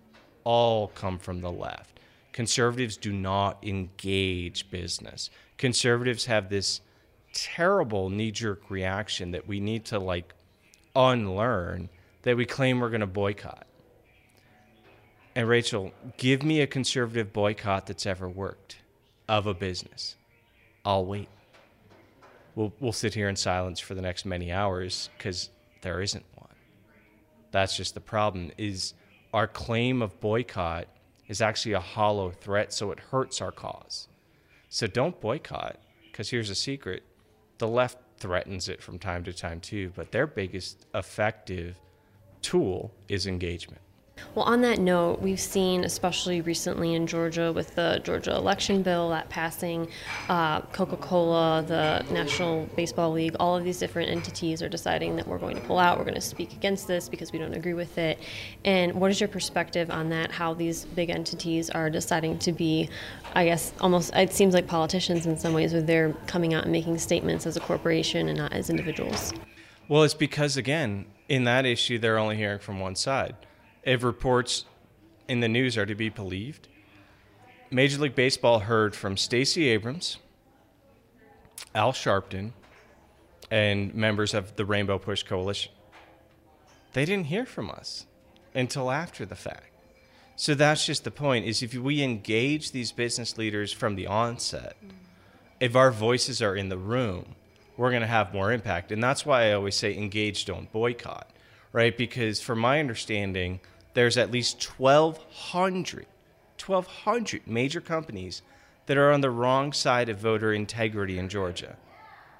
all 0.44 0.88
come 0.90 1.18
from 1.18 1.42
the 1.42 1.52
left. 1.52 2.00
Conservatives 2.32 2.96
do 2.96 3.12
not 3.12 3.64
engage 3.64 4.70
business. 4.72 5.30
Conservatives 5.58 6.26
have 6.26 6.50
this 6.50 6.82
terrible 7.34 8.10
knee 8.10 8.32
jerk 8.32 8.70
reaction 8.70 9.32
that 9.32 9.48
we 9.48 9.60
need 9.60 9.86
to 9.86 10.00
like 10.00 10.34
unlearn 10.96 11.90
that 12.24 12.38
we 12.38 12.46
claim 12.46 12.80
we're 12.80 12.90
going 12.90 13.02
to 13.02 13.08
boycott. 13.08 13.66
And 15.36 15.48
Rachel, 15.48 15.94
give 16.18 16.44
me 16.44 16.62
a 16.62 16.68
conservative 16.68 17.32
boycott 17.32 17.88
that's 17.88 18.06
ever 18.06 18.28
worked 18.28 18.78
of 19.28 19.48
a 19.48 19.54
business. 19.54 20.16
I'll 20.84 21.06
wait. 21.06 21.30
We'll, 22.60 22.74
we'll 22.82 22.92
sit 22.92 23.14
here 23.14 23.30
in 23.30 23.38
silence 23.38 23.80
for 23.80 23.96
the 23.96 24.02
next 24.02 24.26
many 24.26 24.52
hours 24.52 25.10
because 25.18 25.50
there 25.82 26.02
isn't 26.02 26.26
one. 26.36 26.50
That's 27.52 27.78
just 27.78 27.94
the 27.94 28.02
problem 28.02 28.52
is 28.58 28.96
our 29.34 29.48
claim 29.48 30.02
of 30.02 30.20
boycott 30.20 30.90
is 31.30 31.42
actually 31.42 31.72
a 31.72 31.80
hollow 31.80 32.32
threat, 32.32 32.74
so 32.74 32.92
it 32.92 33.00
hurts 33.00 33.40
our 33.40 33.54
cause. 33.54 34.10
So 34.68 34.88
don't 34.88 35.18
boycott, 35.22 35.78
because 36.12 36.30
here's 36.30 36.50
a 36.50 36.56
secret 36.56 37.04
the 37.60 37.68
left 37.70 37.98
threatens 38.18 38.68
it 38.68 38.82
from 38.82 39.00
time 39.00 39.24
to 39.24 39.32
time 39.32 39.62
too, 39.62 39.94
but 39.96 40.12
their 40.12 40.28
biggest 40.28 40.86
effective 40.94 41.78
tool 42.42 42.92
is 43.08 43.26
engagement. 43.26 43.82
Well, 44.36 44.46
on 44.46 44.62
that 44.62 44.80
note, 44.80 45.22
we've 45.22 45.40
seen, 45.40 45.84
especially 45.84 46.42
recently 46.42 46.94
in 46.94 47.08
Georgia, 47.08 47.52
with 47.52 47.76
the 47.76 48.00
Georgia 48.04 48.36
election 48.36 48.84
bill 48.84 49.10
that 49.10 49.28
passing, 49.30 49.88
uh, 50.30 50.62
Coca 50.62 50.98
Cola, 50.98 51.64
the 51.68 52.06
National 52.14 52.68
Baseball 52.76 53.12
League, 53.12 53.36
all 53.40 53.58
of 53.58 53.64
these 53.64 53.80
different 53.80 54.10
entities 54.10 54.62
are 54.62 54.70
deciding 54.70 55.16
that 55.16 55.28
we're 55.28 55.40
going 55.40 55.56
to 55.56 55.62
pull 55.64 55.80
out, 55.80 55.98
we're 55.98 56.04
going 56.04 56.14
to 56.14 56.22
speak 56.22 56.54
against 56.54 56.88
this 56.88 57.10
because 57.10 57.32
we 57.32 57.40
don't 57.40 57.54
agree 57.54 57.74
with 57.74 57.98
it. 57.98 58.20
And 58.66 58.94
what 58.94 59.10
is 59.10 59.20
your 59.20 59.28
perspective 59.28 59.90
on 59.90 60.10
that? 60.10 60.32
How 60.32 60.54
these 60.54 60.86
big 60.86 61.10
entities 61.10 61.70
are 61.72 61.90
deciding 61.90 62.40
to 62.40 62.52
be, 62.52 62.90
I 63.34 63.46
guess, 63.46 63.74
almost, 63.82 64.16
it 64.16 64.32
seems 64.32 64.54
like 64.54 64.68
politicians 64.68 65.26
in 65.26 65.38
some 65.38 65.54
ways, 65.54 65.74
where 65.74 65.82
they're 65.82 66.14
coming 66.28 66.54
out 66.54 66.64
and 66.64 66.72
making 66.72 66.98
statements 67.00 67.48
as 67.48 67.58
a 67.58 67.60
corporation 67.60 68.30
and 68.30 68.38
not 68.38 68.54
as 68.54 68.70
individuals? 68.70 69.34
Well, 69.88 70.04
it's 70.04 70.14
because, 70.14 70.56
again, 70.56 71.08
in 71.28 71.46
that 71.46 71.66
issue, 71.66 71.98
they're 71.98 72.20
only 72.20 72.38
hearing 72.38 72.60
from 72.60 72.80
one 72.80 72.96
side 72.96 73.36
if 73.84 74.04
reports 74.04 74.66
in 75.28 75.40
the 75.40 75.48
news 75.48 75.78
are 75.78 75.86
to 75.86 75.96
be 75.96 76.10
believed, 76.10 76.68
Major 77.72 78.00
League 78.00 78.16
Baseball 78.16 78.60
heard 78.60 78.96
from 78.96 79.16
Stacey 79.16 79.68
Abrams, 79.70 80.18
Al 81.76 81.94
Sharpton, 81.94 82.52
and 83.52 83.94
members 83.94 84.34
of 84.34 84.56
the 84.56 84.66
Rainbow 84.66 84.98
Push 84.98 85.24
Coalition. 85.24 85.72
They 86.94 87.06
didn't 87.06 87.26
hear 87.26 87.46
from 87.46 87.70
us 87.70 88.06
until 88.56 88.90
after 88.90 89.26
the 89.26 89.36
fact. 89.36 89.72
So 90.36 90.56
that's 90.56 90.86
just 90.86 91.04
the 91.04 91.12
point 91.12 91.46
is 91.46 91.62
if 91.62 91.76
we 91.76 92.02
engage 92.02 92.72
these 92.72 92.92
business 92.92 93.38
leaders 93.38 93.72
from 93.72 93.96
the 93.96 94.08
onset, 94.08 94.76
if 95.60 95.76
our 95.76 95.92
voices 95.92 96.42
are 96.42 96.56
in 96.56 96.70
the 96.70 96.78
room, 96.78 97.36
we're 97.78 97.90
going 97.92 98.02
to 98.02 98.08
have 98.08 98.34
more 98.34 98.52
impact. 98.52 98.92
And 98.92 99.04
that's 99.04 99.26
why 99.26 99.50
I 99.50 99.54
always 99.54 99.76
say 99.76 99.96
engage, 99.96 100.46
don't 100.46 100.72
boycott 100.72 101.30
right? 101.72 101.98
Because 101.98 102.42
from 102.42 102.60
my 102.60 102.80
understanding, 102.80 103.60
there's 103.94 104.18
at 104.18 104.32
least 104.32 104.80
1,200, 104.80 106.06
1,200 106.66 107.48
major 107.48 107.82
companies 107.82 108.42
that 108.86 108.98
are 108.98 109.12
on 109.12 109.22
the 109.22 109.30
wrong 109.30 109.72
side 109.72 110.10
of 110.10 110.18
voter 110.18 110.54
integrity 110.54 111.20
in 111.20 111.30
Georgia, 111.30 111.78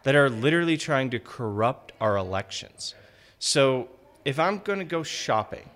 that 0.04 0.16
are 0.16 0.30
literally 0.30 0.78
trying 0.78 1.10
to 1.12 1.20
corrupt 1.20 1.92
our 2.02 2.18
elections. 2.18 2.96
So 3.38 3.90
if 4.26 4.40
I'm 4.40 4.60
going 4.60 4.80
to 4.80 4.86
go 4.86 5.04
shopping 5.04 5.70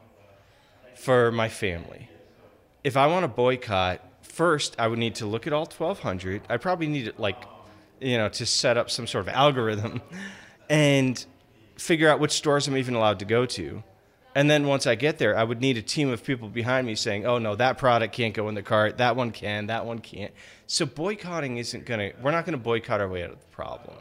for 0.95 1.31
my 1.31 1.50
family, 1.50 2.10
if 2.83 2.98
I 2.98 3.07
want 3.07 3.24
to 3.24 3.27
boycott, 3.27 4.01
first 4.22 4.75
I 4.79 4.88
would 4.88 5.00
need 5.00 5.15
to 5.15 5.25
look 5.25 5.48
at 5.48 5.53
all 5.53 5.65
1,200. 5.65 6.41
I 6.50 6.57
probably 6.57 6.88
need 6.88 7.13
like, 7.17 7.43
you 8.01 8.17
know, 8.17 8.29
to 8.29 8.45
set 8.45 8.77
up 8.77 8.89
some 8.89 9.07
sort 9.07 9.27
of 9.27 9.33
algorithm 9.33 10.01
and 10.69 11.24
figure 11.75 12.10
out 12.10 12.20
which 12.20 12.32
stores 12.32 12.68
I'm 12.68 12.77
even 12.77 12.96
allowed 12.96 13.20
to 13.20 13.25
go 13.25 13.46
to. 13.46 13.84
And 14.36 14.50
then 14.50 14.65
once 14.65 14.88
I 14.88 14.96
get 14.96 15.20
there, 15.20 15.38
I 15.38 15.44
would 15.44 15.62
need 15.62 15.77
a 15.77 15.82
team 15.82 16.10
of 16.10 16.24
people 16.24 16.50
behind 16.50 16.88
me 16.88 16.96
saying, 16.96 17.25
"Oh 17.25 17.38
no, 17.38 17.56
that 17.56 17.77
product 17.77 18.15
can't 18.15 18.34
go 18.34 18.50
in 18.50 18.56
the 18.56 18.63
cart. 18.63 18.98
That 18.98 19.15
one 19.15 19.32
can. 19.32 19.68
That 19.68 19.86
one 19.86 20.00
can't." 20.00 20.34
So 20.65 20.86
boycotting 20.86 21.58
isn't 21.58 21.86
going 21.86 22.00
to 22.12 22.22
we're 22.22 22.32
not 22.32 22.46
going 22.46 22.58
to 22.58 22.63
boycott 22.63 23.00
our 23.00 23.08
way 23.08 23.24
out 23.24 23.30
of 23.30 23.39
the 23.39 23.46
problem. 23.48 23.96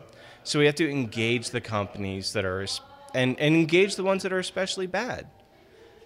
So 0.45 0.59
we 0.59 0.67
have 0.67 0.75
to 0.77 0.91
engage 0.91 1.51
the 1.51 1.61
companies 1.61 2.33
that 2.33 2.45
are 2.45 2.67
and 3.15 3.39
and 3.39 3.55
engage 3.55 3.97
the 3.97 4.05
ones 4.05 4.23
that 4.23 4.33
are 4.33 4.39
especially 4.39 4.87
bad. 4.87 5.27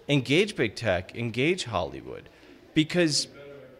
Engage 0.09 0.55
big 0.55 0.75
tech, 0.75 1.15
engage 1.15 1.65
Hollywood. 1.65 2.29
Because 2.73 3.27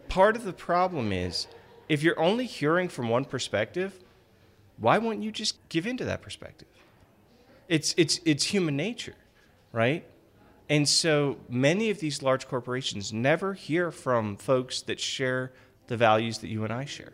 part 0.08 0.34
of 0.34 0.44
the 0.44 0.52
problem 0.52 1.12
is 1.12 1.46
if 1.88 2.02
you're 2.02 2.18
only 2.18 2.46
hearing 2.46 2.88
from 2.88 3.08
one 3.08 3.24
perspective, 3.24 4.02
why 4.78 4.98
won't 4.98 5.22
you 5.22 5.30
just 5.30 5.68
give 5.68 5.86
in 5.86 5.96
to 5.98 6.04
that 6.06 6.22
perspective? 6.22 6.68
It's 7.68 7.94
it's 7.96 8.20
it's 8.24 8.44
human 8.44 8.76
nature, 8.76 9.14
right? 9.72 10.04
And 10.68 10.88
so 10.88 11.38
many 11.48 11.90
of 11.90 12.00
these 12.00 12.22
large 12.22 12.48
corporations 12.48 13.12
never 13.12 13.54
hear 13.54 13.90
from 13.90 14.36
folks 14.36 14.82
that 14.82 15.00
share 15.00 15.52
the 15.86 15.96
values 15.96 16.38
that 16.38 16.48
you 16.48 16.64
and 16.64 16.72
I 16.72 16.84
share. 16.84 17.12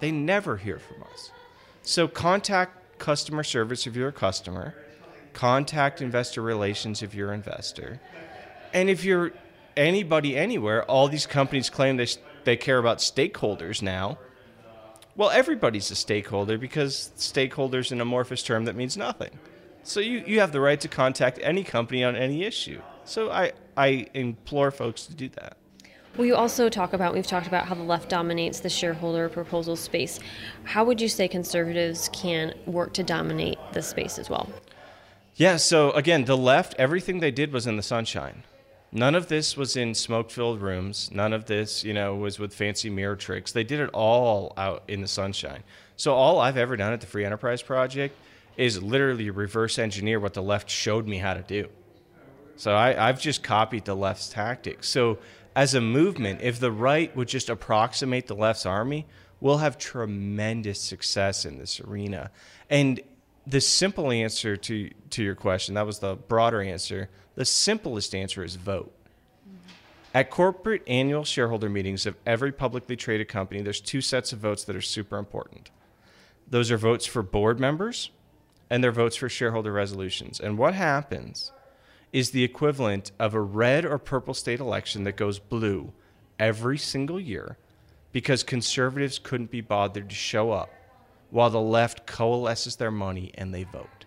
They 0.00 0.10
never 0.10 0.56
hear 0.56 0.78
from 0.78 1.02
us. 1.02 1.30
So 1.82 2.08
contact 2.08 2.98
customer 2.98 3.42
service 3.42 3.86
if 3.86 3.94
you're 3.94 4.08
a 4.08 4.12
customer, 4.12 4.74
contact 5.32 6.00
investor 6.00 6.42
relations 6.42 7.02
if 7.02 7.14
you're 7.14 7.32
an 7.32 7.36
investor. 7.40 8.00
And 8.72 8.90
if 8.90 9.04
you're 9.04 9.32
anybody 9.76 10.36
anywhere, 10.36 10.84
all 10.84 11.08
these 11.08 11.26
companies 11.26 11.70
claim 11.70 11.96
they, 11.96 12.08
they 12.44 12.56
care 12.56 12.78
about 12.78 12.98
stakeholders 12.98 13.82
now. 13.82 14.18
Well, 15.16 15.30
everybody's 15.30 15.90
a 15.90 15.94
stakeholder 15.94 16.58
because 16.58 17.10
stakeholder 17.16 17.78
is 17.78 17.90
an 17.90 18.00
amorphous 18.00 18.42
term 18.42 18.66
that 18.66 18.76
means 18.76 18.96
nothing. 18.96 19.30
So 19.82 20.00
you, 20.00 20.22
you 20.26 20.40
have 20.40 20.52
the 20.52 20.60
right 20.60 20.80
to 20.80 20.88
contact 20.88 21.38
any 21.42 21.64
company 21.64 22.04
on 22.04 22.16
any 22.16 22.44
issue. 22.44 22.82
So 23.04 23.30
I, 23.30 23.52
I 23.76 24.08
implore 24.14 24.70
folks 24.70 25.06
to 25.06 25.14
do 25.14 25.28
that. 25.30 25.56
Well, 26.16 26.26
you 26.26 26.34
also 26.34 26.68
talk 26.68 26.92
about, 26.92 27.14
we've 27.14 27.26
talked 27.26 27.46
about 27.46 27.66
how 27.66 27.74
the 27.74 27.82
left 27.82 28.08
dominates 28.08 28.60
the 28.60 28.70
shareholder 28.70 29.28
proposal 29.28 29.76
space. 29.76 30.18
How 30.64 30.84
would 30.84 31.00
you 31.00 31.08
say 31.08 31.28
conservatives 31.28 32.10
can 32.12 32.54
work 32.66 32.94
to 32.94 33.02
dominate 33.02 33.58
this 33.72 33.86
space 33.86 34.18
as 34.18 34.28
well? 34.28 34.48
Yeah, 35.34 35.56
so 35.56 35.92
again, 35.92 36.24
the 36.24 36.36
left, 36.36 36.74
everything 36.78 37.20
they 37.20 37.30
did 37.30 37.52
was 37.52 37.66
in 37.66 37.76
the 37.76 37.82
sunshine. 37.82 38.44
None 38.92 39.14
of 39.14 39.28
this 39.28 39.56
was 39.56 39.76
in 39.76 39.94
smoke 39.94 40.30
filled 40.30 40.60
rooms. 40.62 41.10
None 41.12 41.32
of 41.32 41.46
this, 41.46 41.84
you 41.84 41.92
know, 41.92 42.14
was 42.14 42.38
with 42.38 42.54
fancy 42.54 42.88
mirror 42.88 43.16
tricks. 43.16 43.52
They 43.52 43.64
did 43.64 43.80
it 43.80 43.90
all 43.92 44.54
out 44.56 44.84
in 44.88 45.00
the 45.00 45.08
sunshine. 45.08 45.64
So 45.96 46.14
all 46.14 46.40
I've 46.40 46.56
ever 46.56 46.76
done 46.76 46.92
at 46.92 47.00
the 47.00 47.06
Free 47.06 47.24
Enterprise 47.24 47.62
Project 47.62 48.16
is 48.56 48.82
literally 48.82 49.30
reverse 49.30 49.78
engineer 49.78 50.20
what 50.20 50.34
the 50.34 50.42
left 50.42 50.70
showed 50.70 51.06
me 51.06 51.18
how 51.18 51.34
to 51.34 51.42
do. 51.42 51.68
So 52.56 52.74
I, 52.74 53.08
I've 53.08 53.20
just 53.20 53.42
copied 53.42 53.84
the 53.84 53.94
left's 53.94 54.30
tactics. 54.30 54.88
So 54.88 55.18
as 55.54 55.74
a 55.74 55.80
movement, 55.80 56.40
if 56.42 56.58
the 56.58 56.72
right 56.72 57.14
would 57.16 57.28
just 57.28 57.50
approximate 57.50 58.26
the 58.26 58.34
left's 58.34 58.66
army, 58.66 59.06
we'll 59.40 59.58
have 59.58 59.76
tremendous 59.76 60.80
success 60.80 61.44
in 61.44 61.58
this 61.58 61.80
arena. 61.80 62.30
And 62.70 63.00
the 63.46 63.60
simple 63.60 64.10
answer 64.10 64.56
to, 64.56 64.90
to 65.10 65.22
your 65.22 65.34
question, 65.34 65.74
that 65.74 65.86
was 65.86 66.00
the 66.00 66.16
broader 66.16 66.60
answer. 66.60 67.08
The 67.36 67.44
simplest 67.44 68.14
answer 68.14 68.42
is 68.42 68.56
vote. 68.56 68.92
Mm-hmm. 69.48 69.70
At 70.14 70.30
corporate 70.30 70.82
annual 70.86 71.24
shareholder 71.24 71.68
meetings 71.68 72.06
of 72.06 72.16
every 72.26 72.50
publicly 72.50 72.96
traded 72.96 73.28
company, 73.28 73.62
there's 73.62 73.80
two 73.80 74.00
sets 74.00 74.32
of 74.32 74.40
votes 74.40 74.64
that 74.64 74.74
are 74.74 74.80
super 74.80 75.16
important. 75.16 75.70
Those 76.48 76.70
are 76.70 76.78
votes 76.78 77.06
for 77.06 77.22
board 77.22 77.60
members 77.60 78.10
and 78.68 78.82
their 78.82 78.92
votes 78.92 79.16
for 79.16 79.28
shareholder 79.28 79.72
resolutions. 79.72 80.40
And 80.40 80.58
what 80.58 80.74
happens 80.74 81.52
is 82.12 82.30
the 82.30 82.44
equivalent 82.44 83.12
of 83.18 83.34
a 83.34 83.40
red 83.40 83.84
or 83.84 83.98
purple 83.98 84.34
state 84.34 84.58
election 84.58 85.04
that 85.04 85.16
goes 85.16 85.38
blue 85.38 85.92
every 86.38 86.78
single 86.78 87.20
year 87.20 87.58
because 88.12 88.42
conservatives 88.42 89.18
couldn't 89.18 89.50
be 89.50 89.60
bothered 89.60 90.08
to 90.08 90.14
show 90.14 90.50
up 90.50 90.70
while 91.30 91.50
the 91.50 91.60
left 91.60 92.06
coalesces 92.06 92.76
their 92.76 92.90
money 92.90 93.30
and 93.34 93.52
they 93.52 93.64
vote. 93.64 94.04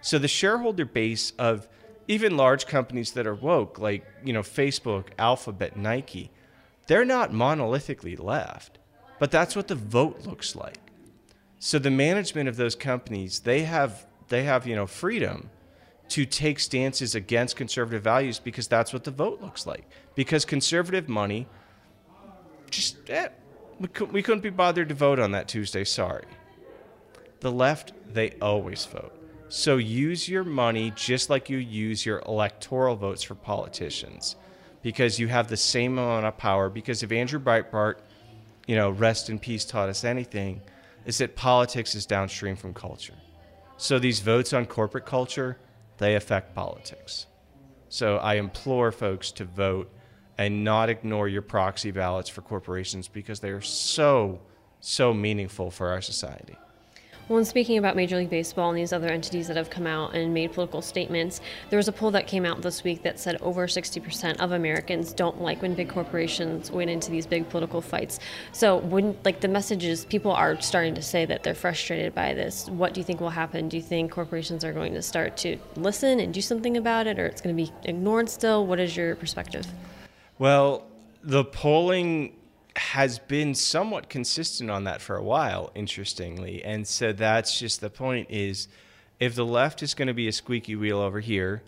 So 0.00 0.18
the 0.18 0.28
shareholder 0.28 0.84
base 0.84 1.32
of 1.38 1.68
even 2.08 2.36
large 2.36 2.66
companies 2.66 3.12
that 3.12 3.26
are 3.26 3.34
woke, 3.34 3.78
like 3.78 4.04
you 4.24 4.32
know 4.32 4.42
Facebook, 4.42 5.08
Alphabet, 5.18 5.76
Nike, 5.76 6.30
they're 6.86 7.04
not 7.04 7.32
monolithically 7.32 8.20
left, 8.20 8.78
but 9.18 9.30
that's 9.30 9.54
what 9.54 9.68
the 9.68 9.74
vote 9.74 10.26
looks 10.26 10.56
like. 10.56 10.78
So 11.58 11.78
the 11.78 11.90
management 11.90 12.48
of 12.48 12.56
those 12.56 12.74
companies, 12.74 13.40
they 13.40 13.62
have 13.62 14.06
they 14.28 14.42
have 14.44 14.66
you 14.66 14.74
know 14.74 14.86
freedom 14.86 15.50
to 16.08 16.26
take 16.26 16.58
stances 16.58 17.14
against 17.14 17.56
conservative 17.56 18.02
values 18.02 18.38
because 18.38 18.68
that's 18.68 18.92
what 18.92 19.04
the 19.04 19.10
vote 19.10 19.40
looks 19.40 19.66
like. 19.66 19.88
Because 20.14 20.44
conservative 20.44 21.08
money, 21.08 21.46
just 22.68 22.98
eh, 23.08 23.28
we, 23.78 23.88
could, 23.88 24.12
we 24.12 24.22
couldn't 24.22 24.42
be 24.42 24.50
bothered 24.50 24.88
to 24.90 24.94
vote 24.94 25.18
on 25.18 25.30
that 25.30 25.48
Tuesday. 25.48 25.84
Sorry. 25.84 26.24
The 27.42 27.50
left, 27.50 27.92
they 28.14 28.36
always 28.40 28.84
vote. 28.84 29.12
So 29.48 29.76
use 29.76 30.28
your 30.28 30.44
money 30.44 30.92
just 30.94 31.28
like 31.28 31.50
you 31.50 31.58
use 31.58 32.06
your 32.06 32.20
electoral 32.20 32.94
votes 32.94 33.24
for 33.24 33.34
politicians 33.34 34.36
because 34.80 35.18
you 35.18 35.26
have 35.26 35.48
the 35.48 35.56
same 35.56 35.98
amount 35.98 36.24
of 36.24 36.38
power. 36.38 36.70
Because 36.70 37.02
if 37.02 37.10
Andrew 37.10 37.40
Breitbart, 37.40 37.96
you 38.68 38.76
know, 38.76 38.90
rest 38.90 39.28
in 39.28 39.40
peace, 39.40 39.64
taught 39.64 39.88
us 39.88 40.04
anything, 40.04 40.60
is 41.04 41.18
that 41.18 41.34
politics 41.34 41.96
is 41.96 42.06
downstream 42.06 42.54
from 42.54 42.72
culture. 42.72 43.16
So 43.76 43.98
these 43.98 44.20
votes 44.20 44.52
on 44.52 44.64
corporate 44.64 45.04
culture, 45.04 45.58
they 45.98 46.14
affect 46.14 46.54
politics. 46.54 47.26
So 47.88 48.18
I 48.18 48.34
implore 48.34 48.92
folks 48.92 49.32
to 49.32 49.44
vote 49.44 49.90
and 50.38 50.62
not 50.62 50.90
ignore 50.90 51.26
your 51.26 51.42
proxy 51.42 51.90
ballots 51.90 52.28
for 52.28 52.42
corporations 52.42 53.08
because 53.08 53.40
they 53.40 53.50
are 53.50 53.60
so, 53.60 54.40
so 54.78 55.12
meaningful 55.12 55.72
for 55.72 55.88
our 55.88 56.00
society. 56.00 56.56
Well, 57.32 57.38
and 57.38 57.48
speaking 57.48 57.78
about 57.78 57.96
Major 57.96 58.18
League 58.18 58.28
Baseball 58.28 58.68
and 58.68 58.78
these 58.78 58.92
other 58.92 59.08
entities 59.08 59.48
that 59.48 59.56
have 59.56 59.70
come 59.70 59.86
out 59.86 60.14
and 60.14 60.34
made 60.34 60.52
political 60.52 60.82
statements, 60.82 61.40
there 61.70 61.78
was 61.78 61.88
a 61.88 61.92
poll 61.92 62.10
that 62.10 62.26
came 62.26 62.44
out 62.44 62.60
this 62.60 62.84
week 62.84 63.04
that 63.04 63.18
said 63.18 63.40
over 63.40 63.66
60% 63.66 64.36
of 64.36 64.52
Americans 64.52 65.14
don't 65.14 65.40
like 65.40 65.62
when 65.62 65.72
big 65.72 65.88
corporations 65.88 66.70
went 66.70 66.90
into 66.90 67.10
these 67.10 67.24
big 67.26 67.48
political 67.48 67.80
fights. 67.80 68.20
So, 68.52 68.76
when 68.76 69.16
like 69.24 69.40
the 69.40 69.48
messages, 69.48 70.04
people 70.04 70.30
are 70.30 70.60
starting 70.60 70.94
to 70.94 71.00
say 71.00 71.24
that 71.24 71.42
they're 71.42 71.54
frustrated 71.54 72.14
by 72.14 72.34
this. 72.34 72.68
What 72.68 72.92
do 72.92 73.00
you 73.00 73.04
think 73.04 73.18
will 73.18 73.30
happen? 73.30 73.70
Do 73.70 73.78
you 73.78 73.82
think 73.82 74.12
corporations 74.12 74.62
are 74.62 74.74
going 74.74 74.92
to 74.92 75.00
start 75.00 75.38
to 75.38 75.56
listen 75.76 76.20
and 76.20 76.34
do 76.34 76.42
something 76.42 76.76
about 76.76 77.06
it, 77.06 77.18
or 77.18 77.24
it's 77.24 77.40
going 77.40 77.56
to 77.56 77.62
be 77.64 77.72
ignored 77.88 78.28
still? 78.28 78.66
What 78.66 78.78
is 78.78 78.94
your 78.94 79.16
perspective? 79.16 79.66
Well, 80.38 80.86
the 81.22 81.46
polling 81.46 82.36
has 82.76 83.18
been 83.18 83.54
somewhat 83.54 84.08
consistent 84.08 84.70
on 84.70 84.84
that 84.84 85.00
for 85.00 85.16
a 85.16 85.22
while, 85.22 85.70
interestingly. 85.74 86.64
And 86.64 86.86
so 86.86 87.12
that's 87.12 87.58
just 87.58 87.80
the 87.80 87.90
point 87.90 88.28
is 88.30 88.68
if 89.20 89.34
the 89.34 89.44
left 89.44 89.82
is 89.82 89.94
going 89.94 90.08
to 90.08 90.14
be 90.14 90.28
a 90.28 90.32
squeaky 90.32 90.76
wheel 90.76 90.98
over 90.98 91.20
here 91.20 91.62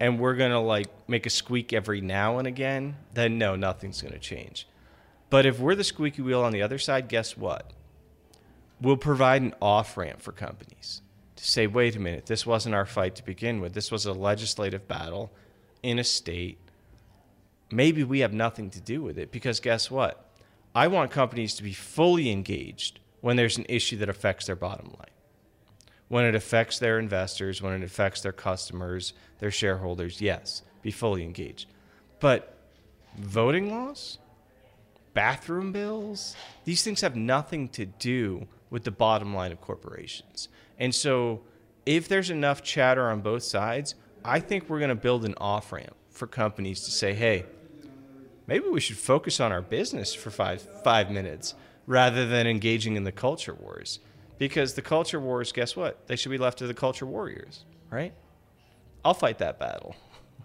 and 0.00 0.18
we're 0.18 0.36
going 0.36 0.52
to 0.52 0.58
like 0.58 0.88
make 1.08 1.26
a 1.26 1.30
squeak 1.30 1.72
every 1.72 2.00
now 2.00 2.38
and 2.38 2.46
again, 2.46 2.96
then 3.14 3.38
no, 3.38 3.56
nothing's 3.56 4.00
going 4.00 4.14
to 4.14 4.18
change. 4.18 4.66
But 5.30 5.44
if 5.44 5.58
we're 5.58 5.74
the 5.74 5.84
squeaky 5.84 6.22
wheel 6.22 6.42
on 6.42 6.52
the 6.52 6.62
other 6.62 6.78
side, 6.78 7.08
guess 7.08 7.36
what? 7.36 7.70
We'll 8.80 8.96
provide 8.96 9.42
an 9.42 9.54
off 9.60 9.96
ramp 9.96 10.22
for 10.22 10.32
companies 10.32 11.02
to 11.36 11.44
say, 11.44 11.66
wait 11.66 11.94
a 11.94 12.00
minute, 12.00 12.26
this 12.26 12.46
wasn't 12.46 12.74
our 12.74 12.86
fight 12.86 13.16
to 13.16 13.24
begin 13.24 13.60
with. 13.60 13.74
This 13.74 13.90
was 13.90 14.06
a 14.06 14.12
legislative 14.12 14.88
battle 14.88 15.30
in 15.82 15.98
a 15.98 16.04
state. 16.04 16.58
Maybe 17.70 18.02
we 18.02 18.20
have 18.20 18.32
nothing 18.32 18.70
to 18.70 18.80
do 18.80 19.02
with 19.02 19.18
it 19.18 19.30
because 19.30 19.60
guess 19.60 19.90
what? 19.90 20.27
I 20.78 20.86
want 20.86 21.10
companies 21.10 21.56
to 21.56 21.64
be 21.64 21.72
fully 21.72 22.30
engaged 22.30 23.00
when 23.20 23.34
there's 23.34 23.58
an 23.58 23.66
issue 23.68 23.96
that 23.96 24.08
affects 24.08 24.46
their 24.46 24.54
bottom 24.54 24.86
line. 24.96 25.10
When 26.06 26.24
it 26.24 26.36
affects 26.36 26.78
their 26.78 27.00
investors, 27.00 27.60
when 27.60 27.72
it 27.72 27.82
affects 27.82 28.20
their 28.20 28.30
customers, 28.30 29.12
their 29.40 29.50
shareholders, 29.50 30.20
yes, 30.20 30.62
be 30.80 30.92
fully 30.92 31.24
engaged. 31.24 31.66
But 32.20 32.56
voting 33.16 33.72
laws, 33.72 34.18
bathroom 35.14 35.72
bills, 35.72 36.36
these 36.64 36.84
things 36.84 37.00
have 37.00 37.16
nothing 37.16 37.68
to 37.70 37.84
do 37.84 38.46
with 38.70 38.84
the 38.84 38.92
bottom 38.92 39.34
line 39.34 39.50
of 39.50 39.60
corporations. 39.60 40.48
And 40.78 40.94
so 40.94 41.40
if 41.86 42.06
there's 42.06 42.30
enough 42.30 42.62
chatter 42.62 43.10
on 43.10 43.20
both 43.20 43.42
sides, 43.42 43.96
I 44.24 44.38
think 44.38 44.68
we're 44.68 44.78
going 44.78 44.90
to 44.90 44.94
build 44.94 45.24
an 45.24 45.34
off 45.38 45.72
ramp 45.72 45.96
for 46.08 46.28
companies 46.28 46.82
to 46.84 46.92
say, 46.92 47.14
hey, 47.14 47.46
maybe 48.48 48.66
we 48.68 48.80
should 48.80 48.96
focus 48.96 49.38
on 49.38 49.52
our 49.52 49.62
business 49.62 50.12
for 50.12 50.30
five 50.30 50.62
five 50.82 51.10
minutes 51.12 51.54
rather 51.86 52.26
than 52.26 52.46
engaging 52.46 52.96
in 52.96 53.04
the 53.04 53.12
culture 53.12 53.54
wars. 53.54 54.00
Because 54.38 54.74
the 54.74 54.82
culture 54.82 55.18
wars, 55.18 55.52
guess 55.52 55.74
what? 55.76 56.06
They 56.06 56.16
should 56.16 56.30
be 56.30 56.38
left 56.38 56.58
to 56.58 56.66
the 56.66 56.74
culture 56.74 57.06
warriors, 57.06 57.64
right? 57.90 58.12
I'll 59.04 59.14
fight 59.14 59.38
that 59.38 59.58
battle. 59.58 59.96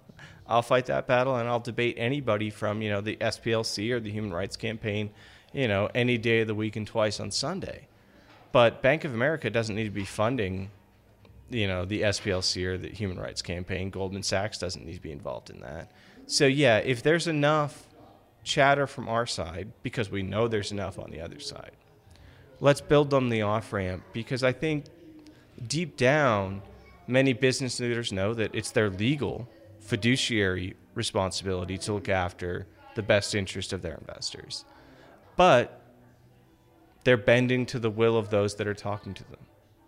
I'll 0.47 0.61
fight 0.61 0.87
that 0.87 1.05
battle 1.05 1.35
and 1.35 1.47
I'll 1.47 1.59
debate 1.59 1.95
anybody 1.97 2.49
from, 2.49 2.81
you 2.81 2.89
know, 2.89 3.01
the 3.01 3.17
SPLC 3.17 3.91
or 3.91 3.99
the 3.99 4.11
Human 4.11 4.33
Rights 4.33 4.55
Campaign, 4.55 5.11
you 5.53 5.67
know, 5.67 5.89
any 5.93 6.17
day 6.17 6.41
of 6.41 6.47
the 6.47 6.55
week 6.55 6.75
and 6.75 6.87
twice 6.87 7.19
on 7.19 7.29
Sunday. 7.29 7.87
But 8.51 8.81
Bank 8.81 9.03
of 9.03 9.13
America 9.13 9.49
doesn't 9.49 9.75
need 9.75 9.85
to 9.85 9.89
be 9.89 10.05
funding, 10.05 10.71
you 11.49 11.67
know, 11.67 11.85
the 11.85 12.01
SPLC 12.01 12.65
or 12.65 12.77
the 12.77 12.89
Human 12.89 13.19
Rights 13.19 13.41
Campaign. 13.41 13.89
Goldman 13.89 14.23
Sachs 14.23 14.57
doesn't 14.57 14.85
need 14.85 14.95
to 14.95 15.01
be 15.01 15.11
involved 15.11 15.49
in 15.49 15.59
that. 15.59 15.91
So 16.25 16.45
yeah, 16.47 16.77
if 16.77 17.03
there's 17.03 17.27
enough 17.27 17.85
chatter 18.43 18.87
from 18.87 19.07
our 19.07 19.25
side 19.25 19.71
because 19.83 20.09
we 20.09 20.21
know 20.21 20.47
there's 20.47 20.71
enough 20.71 20.99
on 20.99 21.11
the 21.11 21.21
other 21.21 21.39
side. 21.39 21.71
Let's 22.59 22.81
build 22.81 23.09
them 23.09 23.29
the 23.29 23.41
off 23.41 23.73
ramp 23.73 24.03
because 24.13 24.43
I 24.43 24.51
think 24.51 24.85
deep 25.67 25.97
down, 25.97 26.61
many 27.07 27.33
business 27.33 27.79
leaders 27.79 28.11
know 28.11 28.33
that 28.33 28.53
it's 28.53 28.71
their 28.71 28.89
legal 28.89 29.49
fiduciary 29.79 30.75
responsibility 30.93 31.77
to 31.77 31.93
look 31.93 32.09
after 32.09 32.67
the 32.95 33.03
best 33.03 33.35
interest 33.35 33.73
of 33.73 33.81
their 33.81 33.95
investors. 33.95 34.65
But 35.35 35.81
they're 37.03 37.17
bending 37.17 37.65
to 37.67 37.79
the 37.79 37.89
will 37.89 38.17
of 38.17 38.29
those 38.29 38.55
that 38.55 38.67
are 38.67 38.73
talking 38.73 39.13
to 39.13 39.23
them. 39.23 39.39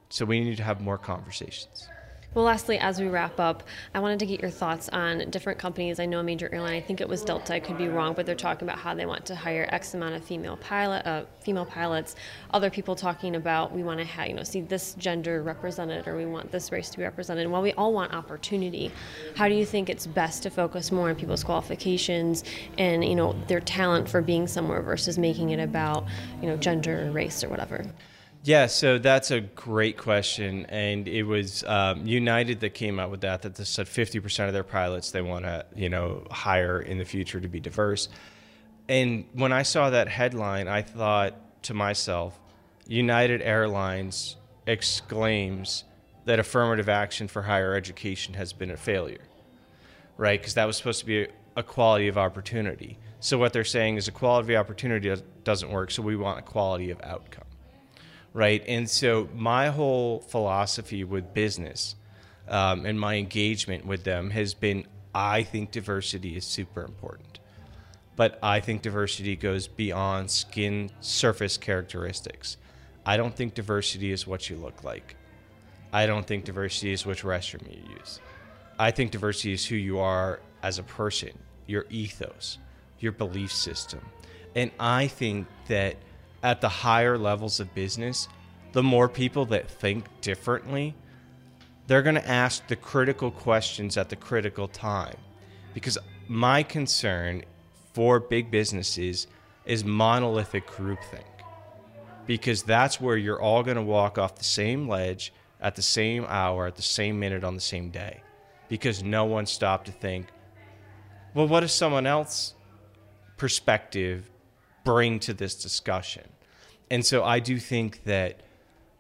So 0.09 0.25
we 0.25 0.41
need 0.41 0.57
to 0.57 0.63
have 0.63 0.81
more 0.81 0.97
conversations. 0.97 1.87
Well, 2.35 2.43
lastly, 2.43 2.77
as 2.77 2.99
we 2.99 3.07
wrap 3.07 3.39
up, 3.39 3.63
I 3.93 4.01
wanted 4.01 4.19
to 4.19 4.25
get 4.25 4.41
your 4.41 4.51
thoughts 4.51 4.89
on 4.89 5.29
different 5.29 5.57
companies. 5.57 6.01
I 6.01 6.05
know 6.05 6.19
a 6.19 6.23
major 6.23 6.49
airline, 6.53 6.73
I 6.73 6.81
think 6.81 6.99
it 6.99 7.07
was 7.07 7.21
Delta, 7.21 7.53
I 7.53 7.61
could 7.61 7.77
be 7.77 7.87
wrong, 7.87 8.13
but 8.13 8.25
they're 8.25 8.35
talking 8.35 8.67
about 8.67 8.77
how 8.77 8.93
they 8.93 9.05
want 9.05 9.25
to 9.27 9.35
hire 9.35 9.69
X 9.71 9.93
amount 9.93 10.15
of 10.15 10.23
female 10.25 10.57
pilot, 10.57 11.05
uh, 11.05 11.23
female 11.39 11.65
pilots. 11.65 12.17
Other 12.51 12.69
people 12.69 12.93
talking 12.93 13.37
about 13.37 13.71
we 13.71 13.83
want 13.83 14.01
to 14.01 14.05
have, 14.05 14.27
you 14.27 14.33
know, 14.33 14.43
see 14.43 14.59
this 14.59 14.95
gender 14.95 15.43
represented 15.43 16.09
or 16.09 16.17
we 16.17 16.25
want 16.25 16.51
this 16.51 16.73
race 16.73 16.89
to 16.89 16.97
be 16.97 17.05
represented. 17.05 17.43
And 17.43 17.53
while 17.53 17.61
we 17.61 17.71
all 17.71 17.93
want 17.93 18.13
opportunity, 18.13 18.91
how 19.37 19.47
do 19.47 19.55
you 19.55 19.65
think 19.65 19.89
it's 19.89 20.05
best 20.05 20.43
to 20.43 20.49
focus 20.49 20.91
more 20.91 21.07
on 21.07 21.15
people's 21.15 21.45
qualifications 21.45 22.43
and 22.77 23.05
you 23.05 23.15
know 23.15 23.33
their 23.47 23.61
talent 23.61 24.09
for 24.09 24.21
being 24.21 24.45
somewhere 24.45 24.81
versus 24.81 25.17
making 25.17 25.51
it 25.51 25.61
about 25.61 26.05
you 26.41 26.49
know 26.49 26.57
gender 26.57 27.07
or 27.07 27.11
race 27.11 27.45
or 27.45 27.47
whatever? 27.47 27.85
Yeah, 28.45 28.67
so 28.67 28.99
that's 28.99 29.31
a 29.31 29.41
great 29.41 29.97
question, 29.97 30.67
and 30.67 31.07
it 31.07 31.23
was 31.23 31.63
um, 31.63 32.05
United 32.05 32.59
that 32.59 32.75
came 32.75 32.99
out 32.99 33.09
with 33.09 33.21
that. 33.21 33.41
That 33.41 33.57
said, 33.57 33.87
fifty 33.87 34.19
percent 34.19 34.49
of 34.49 34.53
their 34.53 34.63
pilots 34.63 35.09
they 35.09 35.23
want 35.23 35.45
to, 35.45 35.65
you 35.75 35.89
know, 35.89 36.27
hire 36.29 36.79
in 36.79 36.99
the 36.99 37.05
future 37.05 37.39
to 37.39 37.47
be 37.47 37.59
diverse. 37.59 38.07
And 38.87 39.25
when 39.33 39.51
I 39.51 39.63
saw 39.63 39.89
that 39.89 40.07
headline, 40.09 40.67
I 40.67 40.83
thought 40.83 41.33
to 41.63 41.73
myself, 41.73 42.39
United 42.85 43.41
Airlines 43.41 44.35
exclaims 44.67 45.83
that 46.25 46.37
affirmative 46.37 46.87
action 46.87 47.27
for 47.27 47.41
higher 47.41 47.73
education 47.73 48.35
has 48.35 48.53
been 48.53 48.69
a 48.69 48.77
failure, 48.77 49.25
right? 50.17 50.39
Because 50.39 50.53
that 50.53 50.65
was 50.65 50.77
supposed 50.77 50.99
to 50.99 51.07
be 51.07 51.27
a 51.55 51.63
quality 51.63 52.07
of 52.09 52.15
opportunity. 52.15 52.99
So 53.21 53.39
what 53.39 53.53
they're 53.53 53.63
saying 53.63 53.97
is 53.97 54.07
a 54.07 54.11
quality 54.11 54.53
of 54.53 54.59
opportunity 54.59 55.11
doesn't 55.43 55.71
work, 55.71 55.89
so 55.89 56.03
we 56.03 56.15
want 56.15 56.37
a 56.37 56.43
quality 56.43 56.91
of 56.91 57.01
outcome 57.01 57.45
right? 58.35 58.61
And 58.67 58.87
so 58.87 59.29
my 59.33 59.69
whole 59.69 60.19
philosophy 60.19 61.05
with 61.05 61.33
business 61.33 61.95
um, 62.49 62.85
and 62.85 62.99
my 62.99 63.15
engagement 63.15 63.85
with 63.85 64.03
them 64.03 64.29
has 64.31 64.53
been 64.53 64.85
I 65.15 65.43
think 65.43 65.71
diversity 65.71 66.35
is 66.35 66.43
super 66.43 66.83
important. 66.83 67.39
But 68.17 68.37
I 68.43 68.59
think 68.59 68.81
diversity 68.81 69.37
goes 69.37 69.69
beyond 69.69 70.29
skin 70.29 70.91
surface 70.99 71.55
characteristics. 71.55 72.57
I 73.05 73.15
don't 73.15 73.33
think 73.33 73.53
diversity 73.53 74.11
is 74.11 74.27
what 74.27 74.49
you 74.49 74.57
look 74.57 74.83
like. 74.83 75.15
I 75.93 76.05
don't 76.05 76.27
think 76.27 76.43
diversity 76.43 76.91
is 76.91 77.05
which 77.05 77.23
restroom 77.23 77.71
you 77.73 77.95
use. 77.97 78.19
I 78.77 78.91
think 78.91 79.11
diversity 79.11 79.53
is 79.53 79.65
who 79.65 79.77
you 79.77 79.99
are 79.99 80.41
as 80.61 80.77
a 80.77 80.83
person, 80.83 81.31
your 81.67 81.85
ethos, 81.89 82.57
your 82.99 83.13
belief 83.13 83.53
system. 83.53 84.01
And 84.55 84.71
I 84.77 85.07
think 85.07 85.47
that 85.69 85.95
at 86.45 86.61
the 86.61 86.69
higher 86.69 87.17
levels 87.17 87.59
of 87.59 87.73
business, 87.73 88.27
the 88.71 88.83
more 88.83 89.09
people 89.09 89.47
that 89.47 89.67
think 89.67 90.05
differently, 90.21 90.93
they're 91.87 92.03
going 92.03 92.13
to 92.13 92.29
ask 92.29 92.67
the 92.67 92.75
critical 92.75 93.31
questions 93.31 93.97
at 93.97 94.09
the 94.09 94.15
critical 94.15 94.67
time. 94.67 95.17
Because 95.73 95.97
my 96.27 96.61
concern 96.61 97.43
for 97.93 98.19
big 98.19 98.51
businesses 98.51 99.25
is 99.65 99.83
monolithic 99.83 100.67
groupthink. 100.67 101.23
Because 102.27 102.61
that's 102.61 103.01
where 103.01 103.17
you're 103.17 103.41
all 103.41 103.63
going 103.63 103.77
to 103.77 103.81
walk 103.83 104.19
off 104.19 104.35
the 104.35 104.43
same 104.43 104.87
ledge 104.87 105.33
at 105.59 105.75
the 105.75 105.81
same 105.81 106.27
hour, 106.29 106.67
at 106.67 106.75
the 106.75 106.83
same 106.83 107.19
minute, 107.19 107.43
on 107.43 107.55
the 107.55 107.61
same 107.61 107.89
day, 107.89 108.21
because 108.69 109.01
no 109.01 109.25
one 109.25 109.47
stopped 109.47 109.87
to 109.87 109.91
think, 109.91 110.27
well, 111.33 111.47
what 111.47 111.61
does 111.61 111.73
someone 111.73 112.05
else 112.05 112.53
perspective 113.35 114.29
bring 114.83 115.19
to 115.21 115.33
this 115.33 115.55
discussion? 115.55 116.23
And 116.89 117.05
so 117.05 117.23
I 117.23 117.39
do 117.39 117.59
think 117.59 118.03
that 118.03 118.41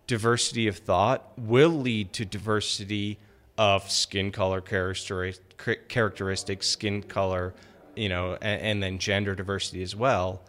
diversity 0.07 0.67
of 0.67 0.77
thought 0.77 1.31
will 1.37 1.69
lead 1.69 2.13
to 2.13 2.25
diversity 2.25 3.19
of 3.57 3.89
skin 3.89 4.31
color 4.31 4.61
characteristics, 4.61 6.67
skin 6.67 7.03
color, 7.03 7.53
you 7.95 8.09
know, 8.09 8.37
and, 8.41 8.61
and, 8.61 8.83
then 8.83 8.99
gender 8.99 9.35
diversity 9.35 9.81
as 9.81 9.95
well. 9.95 10.41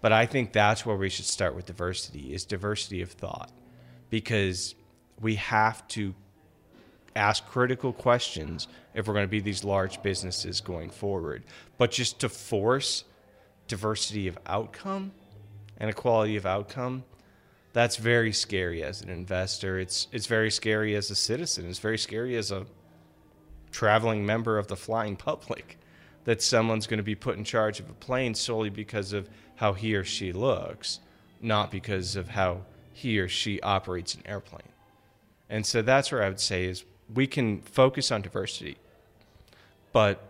But 0.00 0.12
I 0.12 0.26
think 0.26 0.52
that's 0.52 0.84
where 0.84 0.96
we 0.96 1.08
should 1.08 1.24
start 1.24 1.54
with 1.54 1.66
diversity 1.66 2.34
is 2.34 2.44
diversity 2.44 3.02
of 3.02 3.10
thought 3.10 3.50
because 4.10 4.74
we 5.20 5.36
have 5.36 5.86
to 5.88 6.14
ask 7.16 7.46
critical 7.46 7.92
questions 7.92 8.68
if 8.94 9.06
we're 9.06 9.14
going 9.14 9.26
to 9.26 9.30
be 9.30 9.40
these 9.40 9.64
large 9.64 10.02
businesses 10.02 10.60
going 10.60 10.90
forward. 10.90 11.42
But 11.78 11.90
just 11.90 12.20
to 12.20 12.28
force 12.28 13.04
diversity 13.68 14.28
of 14.28 14.38
outcome 14.46 15.12
and 15.80 15.90
equality 15.90 16.36
of 16.36 16.46
outcome, 16.46 17.02
that's 17.72 17.96
very 17.96 18.32
scary 18.32 18.82
as 18.82 19.00
an 19.00 19.08
investor. 19.08 19.78
It's 19.78 20.08
it's 20.12 20.26
very 20.26 20.50
scary 20.50 20.94
as 20.94 21.10
a 21.10 21.14
citizen. 21.14 21.68
It's 21.68 21.78
very 21.78 21.98
scary 21.98 22.36
as 22.36 22.50
a 22.50 22.66
traveling 23.72 24.26
member 24.26 24.58
of 24.58 24.66
the 24.66 24.76
flying 24.76 25.16
public 25.16 25.78
that 26.24 26.42
someone's 26.42 26.86
going 26.86 26.98
to 26.98 27.04
be 27.04 27.14
put 27.14 27.38
in 27.38 27.44
charge 27.44 27.80
of 27.80 27.88
a 27.88 27.94
plane 27.94 28.34
solely 28.34 28.70
because 28.70 29.12
of 29.12 29.28
how 29.56 29.72
he 29.72 29.94
or 29.94 30.04
she 30.04 30.32
looks, 30.32 31.00
not 31.40 31.70
because 31.70 32.14
of 32.14 32.28
how 32.28 32.62
he 32.92 33.18
or 33.18 33.28
she 33.28 33.60
operates 33.62 34.14
an 34.14 34.22
airplane. 34.26 34.68
And 35.48 35.64
so 35.64 35.82
that's 35.82 36.12
where 36.12 36.22
I 36.22 36.28
would 36.28 36.40
say 36.40 36.64
is 36.64 36.84
we 37.12 37.26
can 37.26 37.60
focus 37.62 38.12
on 38.12 38.22
diversity, 38.22 38.76
but 39.92 40.22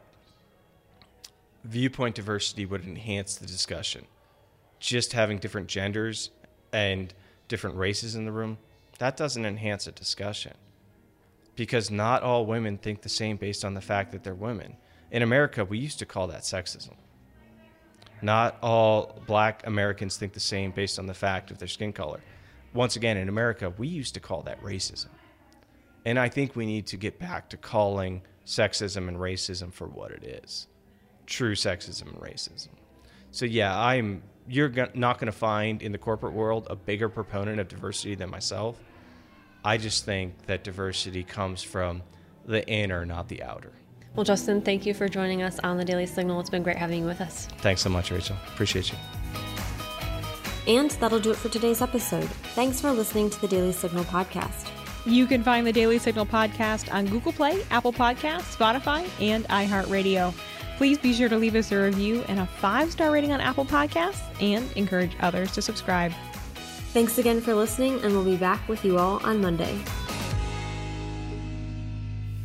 viewpoint 1.64 2.14
diversity 2.14 2.64
would 2.64 2.84
enhance 2.84 3.36
the 3.36 3.46
discussion. 3.46 4.06
Just 4.80 5.12
having 5.12 5.38
different 5.38 5.68
genders 5.68 6.30
and 6.72 7.14
different 7.48 7.76
races 7.76 8.14
in 8.14 8.24
the 8.24 8.32
room, 8.32 8.58
that 8.98 9.16
doesn't 9.16 9.46
enhance 9.46 9.86
a 9.86 9.92
discussion. 9.92 10.54
Because 11.56 11.90
not 11.90 12.22
all 12.22 12.46
women 12.46 12.78
think 12.78 13.02
the 13.02 13.08
same 13.08 13.36
based 13.36 13.64
on 13.64 13.74
the 13.74 13.80
fact 13.80 14.12
that 14.12 14.24
they're 14.24 14.34
women. 14.34 14.76
In 15.10 15.22
America, 15.22 15.64
we 15.64 15.78
used 15.78 15.98
to 15.98 16.06
call 16.06 16.26
that 16.28 16.42
sexism. 16.42 16.94
Not 18.22 18.58
all 18.62 19.22
black 19.26 19.66
Americans 19.66 20.16
think 20.16 20.32
the 20.32 20.40
same 20.40 20.70
based 20.70 20.98
on 20.98 21.06
the 21.06 21.14
fact 21.14 21.50
of 21.50 21.58
their 21.58 21.68
skin 21.68 21.92
color. 21.92 22.20
Once 22.74 22.96
again, 22.96 23.16
in 23.16 23.28
America, 23.28 23.72
we 23.78 23.88
used 23.88 24.14
to 24.14 24.20
call 24.20 24.42
that 24.42 24.62
racism. 24.62 25.08
And 26.04 26.18
I 26.18 26.28
think 26.28 26.56
we 26.56 26.66
need 26.66 26.86
to 26.88 26.96
get 26.96 27.18
back 27.18 27.48
to 27.50 27.56
calling 27.56 28.22
sexism 28.46 29.08
and 29.08 29.16
racism 29.16 29.72
for 29.72 29.86
what 29.86 30.10
it 30.10 30.24
is 30.24 30.66
true 31.26 31.54
sexism 31.54 32.08
and 32.08 32.20
racism. 32.20 32.70
So, 33.30 33.46
yeah, 33.46 33.78
I'm 33.78 34.22
you're 34.50 34.68
not 34.94 35.18
going 35.18 35.26
to 35.26 35.38
find 35.38 35.80
in 35.80 35.92
the 35.92 35.98
corporate 35.98 36.32
world 36.32 36.66
a 36.68 36.76
bigger 36.76 37.08
proponent 37.08 37.60
of 37.60 37.68
diversity 37.68 38.16
than 38.16 38.30
myself. 38.30 38.82
I 39.64 39.76
just 39.76 40.04
think 40.04 40.46
that 40.46 40.64
diversity 40.64 41.22
comes 41.22 41.62
from 41.62 42.02
the 42.46 42.66
inner, 42.66 43.06
not 43.06 43.28
the 43.28 43.42
outer. 43.42 43.72
Well, 44.16 44.24
Justin, 44.24 44.60
thank 44.60 44.86
you 44.86 44.94
for 44.94 45.08
joining 45.08 45.42
us 45.42 45.60
on 45.60 45.76
the 45.76 45.84
Daily 45.84 46.06
Signal. 46.06 46.40
It's 46.40 46.50
been 46.50 46.64
great 46.64 46.76
having 46.76 47.02
you 47.02 47.06
with 47.06 47.20
us. 47.20 47.46
Thanks 47.58 47.80
so 47.80 47.90
much, 47.90 48.10
Rachel. 48.10 48.36
Appreciate 48.52 48.90
you. 48.90 48.98
And 50.66 50.90
that'll 50.92 51.20
do 51.20 51.30
it 51.30 51.36
for 51.36 51.48
today's 51.48 51.80
episode. 51.80 52.28
Thanks 52.54 52.80
for 52.80 52.90
listening 52.90 53.30
to 53.30 53.40
the 53.40 53.48
Daily 53.48 53.72
Signal 53.72 54.04
podcast. 54.04 54.68
You 55.06 55.26
can 55.26 55.42
find 55.42 55.66
the 55.66 55.72
Daily 55.72 55.98
Signal 55.98 56.26
podcast 56.26 56.92
on 56.92 57.06
Google 57.06 57.32
Play, 57.32 57.62
Apple 57.70 57.92
Podcasts, 57.92 58.56
Spotify, 58.56 59.08
and 59.20 59.46
iHeartRadio. 59.48 60.34
Please 60.80 60.96
be 60.96 61.12
sure 61.12 61.28
to 61.28 61.36
leave 61.36 61.56
us 61.56 61.72
a 61.72 61.78
review 61.78 62.24
and 62.26 62.40
a 62.40 62.46
five 62.46 62.90
star 62.90 63.10
rating 63.10 63.32
on 63.32 63.40
Apple 63.42 63.66
Podcasts 63.66 64.22
and 64.40 64.66
encourage 64.78 65.14
others 65.20 65.52
to 65.52 65.60
subscribe. 65.60 66.10
Thanks 66.94 67.18
again 67.18 67.42
for 67.42 67.54
listening, 67.54 68.02
and 68.02 68.14
we'll 68.14 68.24
be 68.24 68.38
back 68.38 68.66
with 68.66 68.82
you 68.82 68.98
all 68.98 69.20
on 69.22 69.42
Monday. 69.42 69.78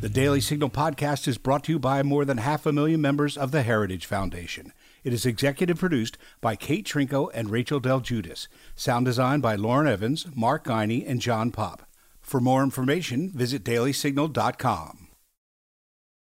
The 0.02 0.10
Daily 0.10 0.42
Signal 0.42 0.68
podcast 0.68 1.26
is 1.26 1.38
brought 1.38 1.64
to 1.64 1.72
you 1.72 1.78
by 1.78 2.02
more 2.02 2.26
than 2.26 2.36
half 2.36 2.66
a 2.66 2.74
million 2.74 3.00
members 3.00 3.38
of 3.38 3.52
the 3.52 3.62
Heritage 3.62 4.04
Foundation. 4.04 4.74
It 5.02 5.14
is 5.14 5.24
executive 5.24 5.78
produced 5.78 6.18
by 6.42 6.56
Kate 6.56 6.84
Trinko 6.86 7.30
and 7.32 7.48
Rachel 7.48 7.80
Del 7.80 8.02
Guidice. 8.02 8.48
Sound 8.74 9.06
design 9.06 9.40
by 9.40 9.56
Lauren 9.56 9.88
Evans, 9.88 10.26
Mark 10.34 10.66
Guiney, 10.66 11.08
and 11.08 11.22
John 11.22 11.52
Pop. 11.52 11.88
For 12.20 12.38
more 12.38 12.62
information, 12.62 13.30
visit 13.30 13.64
dailysignal.com. 13.64 15.05